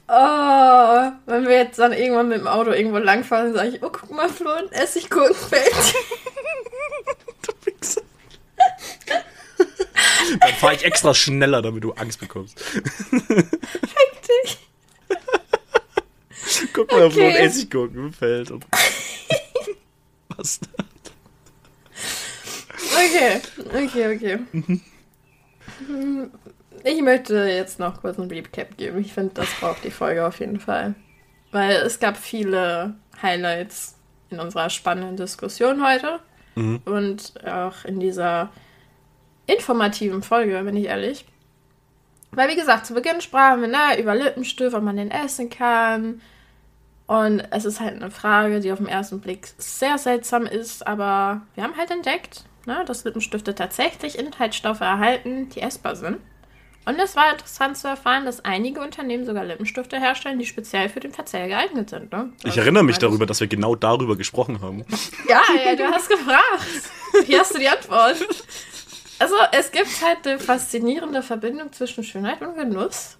Oh, 0.08 1.12
wenn 1.26 1.46
wir 1.46 1.56
jetzt 1.56 1.78
dann 1.78 1.92
irgendwann 1.92 2.28
mit 2.28 2.38
dem 2.38 2.46
Auto 2.46 2.70
irgendwo 2.70 2.98
langfahren, 2.98 3.54
sage 3.54 3.70
ich, 3.70 3.82
oh, 3.82 3.88
guck 3.90 4.10
mal, 4.10 4.28
Flo, 4.28 4.50
ein 4.50 4.70
Essiggurkenfeld. 4.72 5.94
du 7.46 7.52
Wichser. 7.64 8.02
Dann 10.40 10.53
fahre 10.64 10.76
ich 10.76 10.84
extra 10.84 11.14
schneller, 11.14 11.62
damit 11.62 11.84
du 11.84 11.92
Angst 11.92 12.20
bekommst. 12.20 12.62
Dich. 14.32 14.58
Guck 16.72 16.90
mal, 16.90 17.14
wo 17.14 17.20
ein 17.20 17.26
Okay. 17.26 17.46
Essiggurken 17.46 18.12
Feld. 18.12 18.50
Und 18.50 18.64
was? 20.36 20.60
Okay, 22.96 23.40
okay, 23.74 24.16
okay. 24.16 24.38
Ich 26.84 27.02
möchte 27.02 27.34
jetzt 27.46 27.78
noch 27.78 28.00
kurz 28.00 28.18
ein 28.18 28.30
Recap 28.30 28.76
geben. 28.76 29.00
Ich 29.00 29.12
finde, 29.12 29.34
das 29.34 29.48
braucht 29.60 29.84
die 29.84 29.90
Folge 29.90 30.26
auf 30.26 30.40
jeden 30.40 30.60
Fall. 30.60 30.94
Weil 31.50 31.76
es 31.76 32.00
gab 32.00 32.16
viele 32.16 32.94
Highlights 33.22 33.96
in 34.30 34.40
unserer 34.40 34.70
spannenden 34.70 35.16
Diskussion 35.16 35.86
heute. 35.86 36.20
Mhm. 36.54 36.82
Und 36.84 37.34
auch 37.46 37.84
in 37.84 38.00
dieser 38.00 38.50
informativen 39.46 40.22
Folge, 40.22 40.62
bin 40.62 40.76
ich 40.76 40.86
ehrlich. 40.86 41.24
Weil, 42.32 42.48
wie 42.48 42.56
gesagt, 42.56 42.86
zu 42.86 42.94
Beginn 42.94 43.20
sprachen 43.20 43.60
wir 43.60 43.68
ne, 43.68 44.00
über 44.00 44.14
Lippenstift, 44.14 44.74
ob 44.74 44.82
man 44.82 44.96
den 44.96 45.10
essen 45.10 45.50
kann. 45.50 46.20
Und 47.06 47.40
es 47.50 47.64
ist 47.64 47.80
halt 47.80 47.96
eine 47.96 48.10
Frage, 48.10 48.60
die 48.60 48.72
auf 48.72 48.78
den 48.78 48.88
ersten 48.88 49.20
Blick 49.20 49.48
sehr 49.58 49.98
seltsam 49.98 50.46
ist, 50.46 50.86
aber 50.86 51.42
wir 51.54 51.62
haben 51.62 51.76
halt 51.76 51.90
entdeckt, 51.90 52.44
ne, 52.66 52.82
dass 52.86 53.04
Lippenstifte 53.04 53.54
tatsächlich 53.54 54.18
Inhaltsstoffe 54.18 54.80
erhalten, 54.80 55.50
die 55.50 55.60
essbar 55.60 55.96
sind. 55.96 56.18
Und 56.86 56.98
es 56.98 57.16
war 57.16 57.32
interessant 57.32 57.78
zu 57.78 57.88
erfahren, 57.88 58.26
dass 58.26 58.44
einige 58.44 58.80
Unternehmen 58.80 59.24
sogar 59.24 59.44
Lippenstifte 59.44 59.98
herstellen, 59.98 60.38
die 60.38 60.44
speziell 60.44 60.90
für 60.90 61.00
den 61.00 61.12
Verzehr 61.12 61.48
geeignet 61.48 61.88
sind. 61.88 62.12
Ne? 62.12 62.32
Ich 62.44 62.58
erinnere 62.58 62.84
mich 62.84 62.98
darüber, 62.98 63.24
dass 63.24 63.40
wir 63.40 63.46
genau 63.46 63.74
darüber 63.74 64.16
gesprochen 64.16 64.60
haben. 64.60 64.84
Ja, 65.26 65.40
ja, 65.64 65.76
du 65.76 65.84
hast 65.84 66.10
gefragt. 66.10 66.66
Hier 67.24 67.40
hast 67.40 67.54
du 67.54 67.58
die 67.58 67.68
Antwort. 67.68 68.16
Also, 69.18 69.34
es 69.52 69.70
gibt 69.70 70.02
halt 70.02 70.26
eine 70.26 70.38
faszinierende 70.38 71.22
Verbindung 71.22 71.72
zwischen 71.72 72.04
Schönheit 72.04 72.42
und 72.42 72.56
Genuss. 72.56 73.18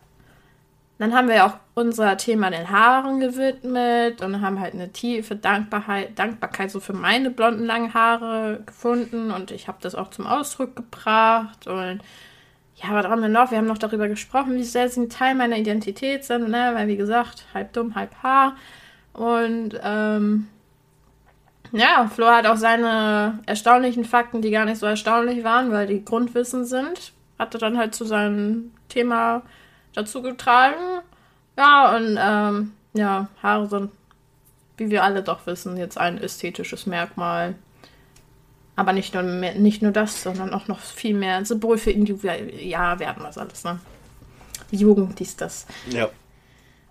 Dann 0.98 1.12
haben 1.12 1.26
wir 1.26 1.35
ja 1.37 1.46
auch 1.46 1.57
unser 1.74 2.16
Thema 2.16 2.50
den 2.50 2.70
Haaren 2.70 3.18
gewidmet 3.18 4.22
und 4.22 4.40
haben 4.40 4.61
halt 4.61 4.74
eine 4.74 4.92
tiefe 4.92 5.35
Dankbarkeit, 5.35 6.16
Dankbarkeit 6.16 6.70
so 6.70 6.78
für 6.78 6.92
meine 6.92 7.30
blonden 7.30 7.64
langen 7.64 7.94
Haare 7.94 8.62
gefunden 8.64 9.33
und 9.33 9.50
ich 9.50 9.66
habe 9.66 9.78
das 9.80 9.96
auch 9.96 10.11
zum 10.11 10.26
Ausdruck 10.26 10.76
gebracht 10.76 11.66
und 11.66 12.00
ja, 12.76 12.92
was 12.92 13.07
haben 13.07 13.22
wir 13.22 13.28
noch? 13.28 13.50
Wir 13.50 13.59
haben 13.59 13.66
noch 13.66 13.78
darüber 13.78 14.09
gesprochen, 14.09 14.54
wie 14.54 14.64
sehr 14.64 14.88
sie 14.88 15.02
ein 15.02 15.09
Teil 15.09 15.35
meiner 15.35 15.57
Identität 15.57 16.24
sind, 16.24 16.48
ne? 16.48 16.70
weil 16.74 16.87
wie 16.87 16.96
gesagt, 16.96 17.44
halb 17.54 17.72
dumm, 17.72 17.96
halb 17.96 18.14
Haar 18.22 18.57
und 19.12 19.78
ähm, 19.83 20.48
ja, 21.74 22.08
Flo 22.12 22.26
hat 22.26 22.46
auch 22.46 22.56
seine 22.56 23.40
erstaunlichen 23.46 24.04
Fakten, 24.04 24.42
die 24.42 24.50
gar 24.50 24.64
nicht 24.64 24.78
so 24.78 24.87
erstaunlich 24.87 25.42
waren, 25.42 25.72
weil 25.72 25.88
die 25.88 26.04
Grundwissen 26.04 26.64
sind, 26.64 27.12
hatte 27.37 27.58
dann 27.58 27.76
halt 27.76 27.94
zu 27.94 28.04
seinem 28.04 28.72
Thema 28.88 29.42
dazu 29.92 30.22
getragen. 30.22 31.02
Ja, 31.56 31.96
und 31.96 32.16
ähm, 32.20 32.72
ja, 32.94 33.28
Haare 33.42 33.68
sind, 33.68 33.90
wie 34.76 34.90
wir 34.90 35.02
alle 35.02 35.22
doch 35.22 35.46
wissen, 35.46 35.76
jetzt 35.76 35.98
ein 35.98 36.18
ästhetisches 36.18 36.87
Merkmal. 36.87 37.56
Aber 38.76 38.92
nicht 38.92 39.14
nur, 39.14 39.24
mehr, 39.24 39.54
nicht 39.54 39.82
nur 39.82 39.92
das, 39.92 40.22
sondern 40.22 40.54
auch 40.54 40.68
noch 40.68 40.80
viel 40.80 41.16
mehr 41.16 41.44
Symbol 41.44 41.78
für 41.78 41.90
Individual. 41.90 42.52
Ja, 42.54 42.98
wir 42.98 43.08
hatten 43.08 43.22
das 43.22 43.38
alles, 43.38 43.64
ne? 43.64 43.80
Die 44.70 44.76
Jugend, 44.76 45.18
dies, 45.18 45.37
das. 45.37 45.66
Ja. 45.90 46.06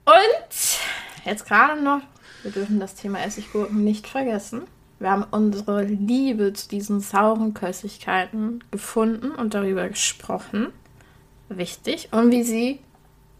Und 0.06 0.80
jetzt 1.26 1.46
gerade 1.46 1.82
noch, 1.82 2.02
wir 2.44 2.52
dürfen 2.52 2.80
das 2.80 2.96
Thema 2.96 3.20
Essiggurken 3.20 3.84
nicht 3.84 4.08
vergessen. 4.08 4.64
Wir 5.00 5.12
haben 5.12 5.26
unsere 5.32 5.84
Liebe 5.84 6.54
zu 6.54 6.70
diesen 6.70 7.00
sauren 7.00 7.54
Köstlichkeiten 7.54 8.64
gefunden 8.72 9.32
und 9.32 9.54
darüber 9.54 9.90
gesprochen. 9.90 10.68
Wichtig. 11.50 12.10
Und 12.12 12.32
wie 12.32 12.44
sie 12.44 12.80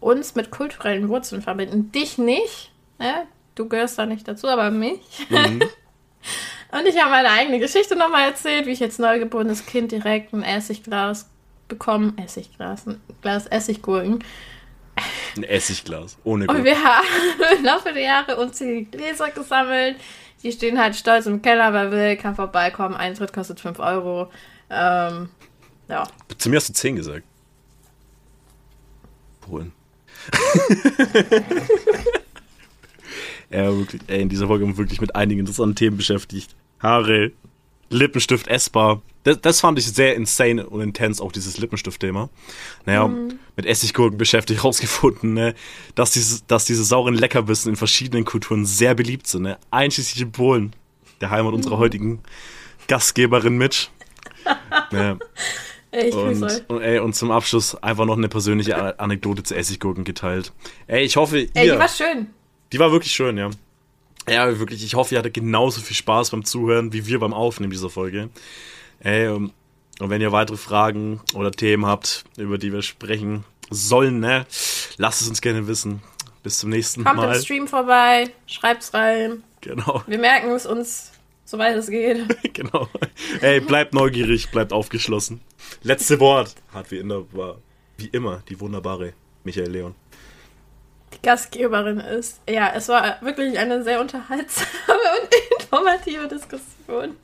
uns 0.00 0.34
mit 0.34 0.50
kulturellen 0.50 1.08
Wurzeln 1.08 1.40
verbinden. 1.40 1.90
Dich 1.92 2.18
nicht. 2.18 2.72
Ne? 2.98 3.26
Du 3.54 3.68
gehörst 3.68 3.98
da 3.98 4.06
nicht 4.06 4.28
dazu, 4.28 4.48
aber 4.48 4.70
mich. 4.70 5.00
Mhm. 5.30 5.62
Und 6.72 6.86
ich 6.88 7.00
habe 7.00 7.10
meine 7.10 7.30
eigene 7.30 7.60
Geschichte 7.60 7.94
nochmal 7.94 8.28
erzählt, 8.28 8.66
wie 8.66 8.72
ich 8.72 8.80
jetzt 8.80 8.98
neugeborenes 8.98 9.64
Kind 9.64 9.92
direkt 9.92 10.32
ein 10.32 10.42
Essigglas 10.42 11.30
bekommen. 11.68 12.18
Essigglas, 12.18 12.86
ein 12.86 13.00
Glas 13.22 13.46
Essiggurken. 13.46 14.24
Ein 15.36 15.44
Essigglas. 15.44 16.16
Ohne 16.24 16.46
Und 16.46 16.56
Gurke. 16.56 16.64
wir 16.64 16.82
haben 16.82 17.06
im 17.58 17.64
Laufe 17.64 17.92
der 17.92 18.02
Jahre 18.02 18.36
unzählige 18.36 18.96
Gläser 18.96 19.30
gesammelt. 19.30 19.96
Die 20.42 20.52
stehen 20.52 20.78
halt 20.78 20.94
stolz 20.94 21.26
im 21.26 21.40
Keller, 21.42 21.72
wer 21.72 21.90
will, 21.90 22.16
kann 22.16 22.34
vorbeikommen. 22.36 22.94
Eintritt 22.94 23.32
kostet 23.32 23.60
5 23.60 23.78
Euro. 23.78 24.30
Ähm, 24.70 25.28
ja. 25.88 26.06
Zu 26.36 26.50
mir 26.50 26.56
hast 26.56 26.68
du 26.68 26.72
10 26.74 26.96
gesagt. 26.96 27.24
Polen. 29.40 29.72
ja, 33.50 33.76
wirklich. 33.76 34.02
Ey, 34.06 34.22
in 34.22 34.28
dieser 34.28 34.46
Folge 34.46 34.64
haben 34.64 34.72
wir 34.72 34.78
wirklich 34.78 35.00
mit 35.00 35.14
einigen 35.16 35.40
interessanten 35.40 35.76
Themen 35.76 35.96
beschäftigt. 35.96 36.54
Haare, 36.80 37.32
Lippenstift 37.90 38.46
essbar. 38.48 39.02
Das, 39.22 39.40
das 39.40 39.60
fand 39.60 39.78
ich 39.78 39.86
sehr 39.86 40.14
insane 40.14 40.66
und 40.66 40.80
intens, 40.80 41.20
auch 41.20 41.32
dieses 41.32 41.58
Lippenstift-Thema. 41.58 42.28
Naja, 42.84 43.08
mit 43.56 43.66
Essiggurken 43.66 44.18
beschäftigt, 44.18 44.64
rausgefunden, 44.64 45.34
ne, 45.34 45.54
dass, 45.94 46.10
diese, 46.10 46.42
dass 46.46 46.64
diese 46.64 46.84
sauren 46.84 47.14
Leckerbissen 47.14 47.70
in 47.70 47.76
verschiedenen 47.76 48.24
Kulturen 48.24 48.66
sehr 48.66 48.94
beliebt 48.94 49.26
sind. 49.26 49.42
Ne? 49.42 49.58
Einschließlich 49.70 50.20
in 50.22 50.32
Polen, 50.32 50.76
der 51.20 51.30
Heimat 51.30 51.54
unserer 51.54 51.78
heutigen 51.78 52.20
Gastgeberin 52.88 53.56
Mitch. 53.56 53.88
Ne, 54.90 55.18
euch. 55.94 56.14
und, 56.14 56.64
und, 56.68 56.82
ey, 56.82 56.98
und 56.98 57.14
zum 57.14 57.30
Abschluss 57.30 57.74
einfach 57.76 58.04
noch 58.04 58.16
eine 58.16 58.28
persönliche 58.28 58.98
Anekdote 58.98 59.42
zu 59.42 59.54
Essiggurken 59.54 60.04
geteilt. 60.04 60.52
Ey, 60.86 61.04
ich 61.04 61.16
hoffe, 61.16 61.40
ihr, 61.40 61.50
Ey, 61.54 61.70
die 61.70 61.78
war 61.78 61.88
schön. 61.88 62.26
die 62.72 62.78
war 62.78 62.92
wirklich 62.92 63.12
schön, 63.12 63.38
ja. 63.38 63.50
Ja, 64.28 64.58
wirklich, 64.58 64.82
ich 64.84 64.94
hoffe, 64.94 65.14
ihr 65.14 65.18
hattet 65.18 65.34
genauso 65.34 65.80
viel 65.80 65.96
Spaß 65.96 66.30
beim 66.30 66.44
Zuhören, 66.44 66.92
wie 66.92 67.06
wir 67.06 67.18
beim 67.18 67.34
Aufnehmen 67.34 67.70
dieser 67.72 67.90
Folge. 67.90 68.30
Ey, 69.00 69.28
um, 69.28 69.52
und 70.00 70.10
wenn 70.10 70.20
ihr 70.20 70.32
weitere 70.32 70.56
Fragen 70.56 71.20
oder 71.34 71.50
Themen 71.50 71.86
habt, 71.86 72.24
über 72.36 72.58
die 72.58 72.72
wir 72.72 72.82
sprechen 72.82 73.44
sollen, 73.70 74.20
ne, 74.20 74.46
lasst 74.96 75.22
es 75.22 75.28
uns 75.28 75.40
gerne 75.40 75.66
wissen. 75.66 76.02
Bis 76.42 76.58
zum 76.58 76.70
nächsten 76.70 77.04
Kommt 77.04 77.16
Mal. 77.16 77.36
im 77.36 77.42
Stream 77.42 77.68
vorbei, 77.68 78.30
schreibt's 78.46 78.92
rein. 78.92 79.42
Genau, 79.60 80.02
Wir 80.06 80.18
merken 80.18 80.50
es 80.50 80.66
uns, 80.66 81.10
soweit 81.46 81.76
es 81.76 81.88
geht. 81.88 82.26
genau. 82.54 82.88
Ey, 83.40 83.60
bleibt 83.60 83.94
neugierig, 83.94 84.50
bleibt 84.50 84.72
aufgeschlossen. 84.72 85.40
Letzte 85.82 86.20
Wort 86.20 86.54
hat 86.72 86.90
wie 86.90 86.98
immer, 86.98 87.24
war, 87.32 87.56
wie 87.96 88.08
immer 88.08 88.42
die 88.48 88.60
wunderbare 88.60 89.14
Michael 89.44 89.70
Leon. 89.70 89.94
Gastgeberin 91.22 92.00
ist. 92.00 92.40
Ja, 92.48 92.72
es 92.74 92.88
war 92.88 93.18
wirklich 93.22 93.58
eine 93.58 93.82
sehr 93.82 94.00
unterhaltsame 94.00 94.68
und 95.22 95.62
informative 95.62 96.28
Diskussion. 96.28 97.16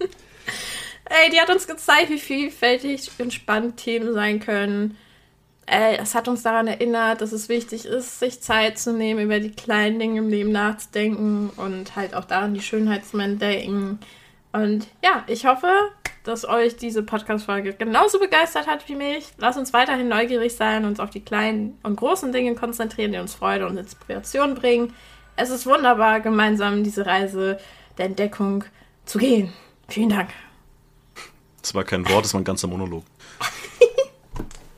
Ey, 1.05 1.31
die 1.31 1.41
hat 1.41 1.51
uns 1.51 1.67
gezeigt, 1.67 2.11
wie 2.11 2.19
vielfältig 2.19 3.11
und 3.19 3.33
spannend 3.33 3.77
Themen 3.77 4.13
sein 4.13 4.41
können. 4.41 4.97
Ey, 5.67 5.97
es 5.97 6.15
hat 6.15 6.29
uns 6.29 6.43
daran 6.43 6.67
erinnert, 6.67 7.21
dass 7.21 7.33
es 7.33 7.49
wichtig 7.49 7.85
ist, 7.85 8.19
sich 8.19 8.41
Zeit 8.41 8.79
zu 8.79 8.93
nehmen, 8.93 9.21
über 9.21 9.41
die 9.41 9.53
kleinen 9.53 9.99
Dinge 9.99 10.19
im 10.19 10.29
Leben 10.29 10.53
nachzudenken 10.53 11.51
und 11.57 11.97
halt 11.97 12.15
auch 12.15 12.25
daran 12.25 12.55
die 12.55 12.63
Schönheit 12.63 13.03
entdecken. 13.13 14.01
Und 14.53 14.89
ja, 15.03 15.25
ich 15.29 15.47
hoffe, 15.47 15.71
dass 16.31 16.45
euch 16.45 16.77
diese 16.77 17.03
Podcast-Folge 17.03 17.75
genauso 17.75 18.21
begeistert 18.21 18.69
hat 18.69 18.89
wie 18.89 18.95
mich. 18.95 19.27
Lasst 19.37 19.59
uns 19.59 19.73
weiterhin 19.73 20.09
neugierig 20.09 20.55
sein, 20.55 20.85
uns 20.85 21.01
auf 21.01 21.11
die 21.11 21.21
kleinen 21.21 21.77
und 21.83 21.97
großen 21.97 22.31
Dinge 22.33 22.55
konzentrieren, 22.55 23.13
die 23.13 23.19
uns 23.19 23.35
Freude 23.35 23.67
und 23.67 23.77
Inspiration 23.77 24.55
bringen. 24.55 24.95
Es 25.35 25.51
ist 25.51 25.67
wunderbar, 25.67 26.21
gemeinsam 26.21 26.85
diese 26.85 27.05
Reise 27.05 27.59
der 27.99 28.07
Entdeckung 28.07 28.65
zu 29.05 29.19
gehen. 29.19 29.53
Vielen 29.89 30.11
Dank. 30.11 30.31
Das 31.61 31.75
war 31.75 31.83
kein 31.83 32.09
Wort, 32.09 32.25
das 32.25 32.33
war 32.33 32.41
ein 32.41 32.45
ganzer 32.45 32.69
Monolog. 32.69 33.05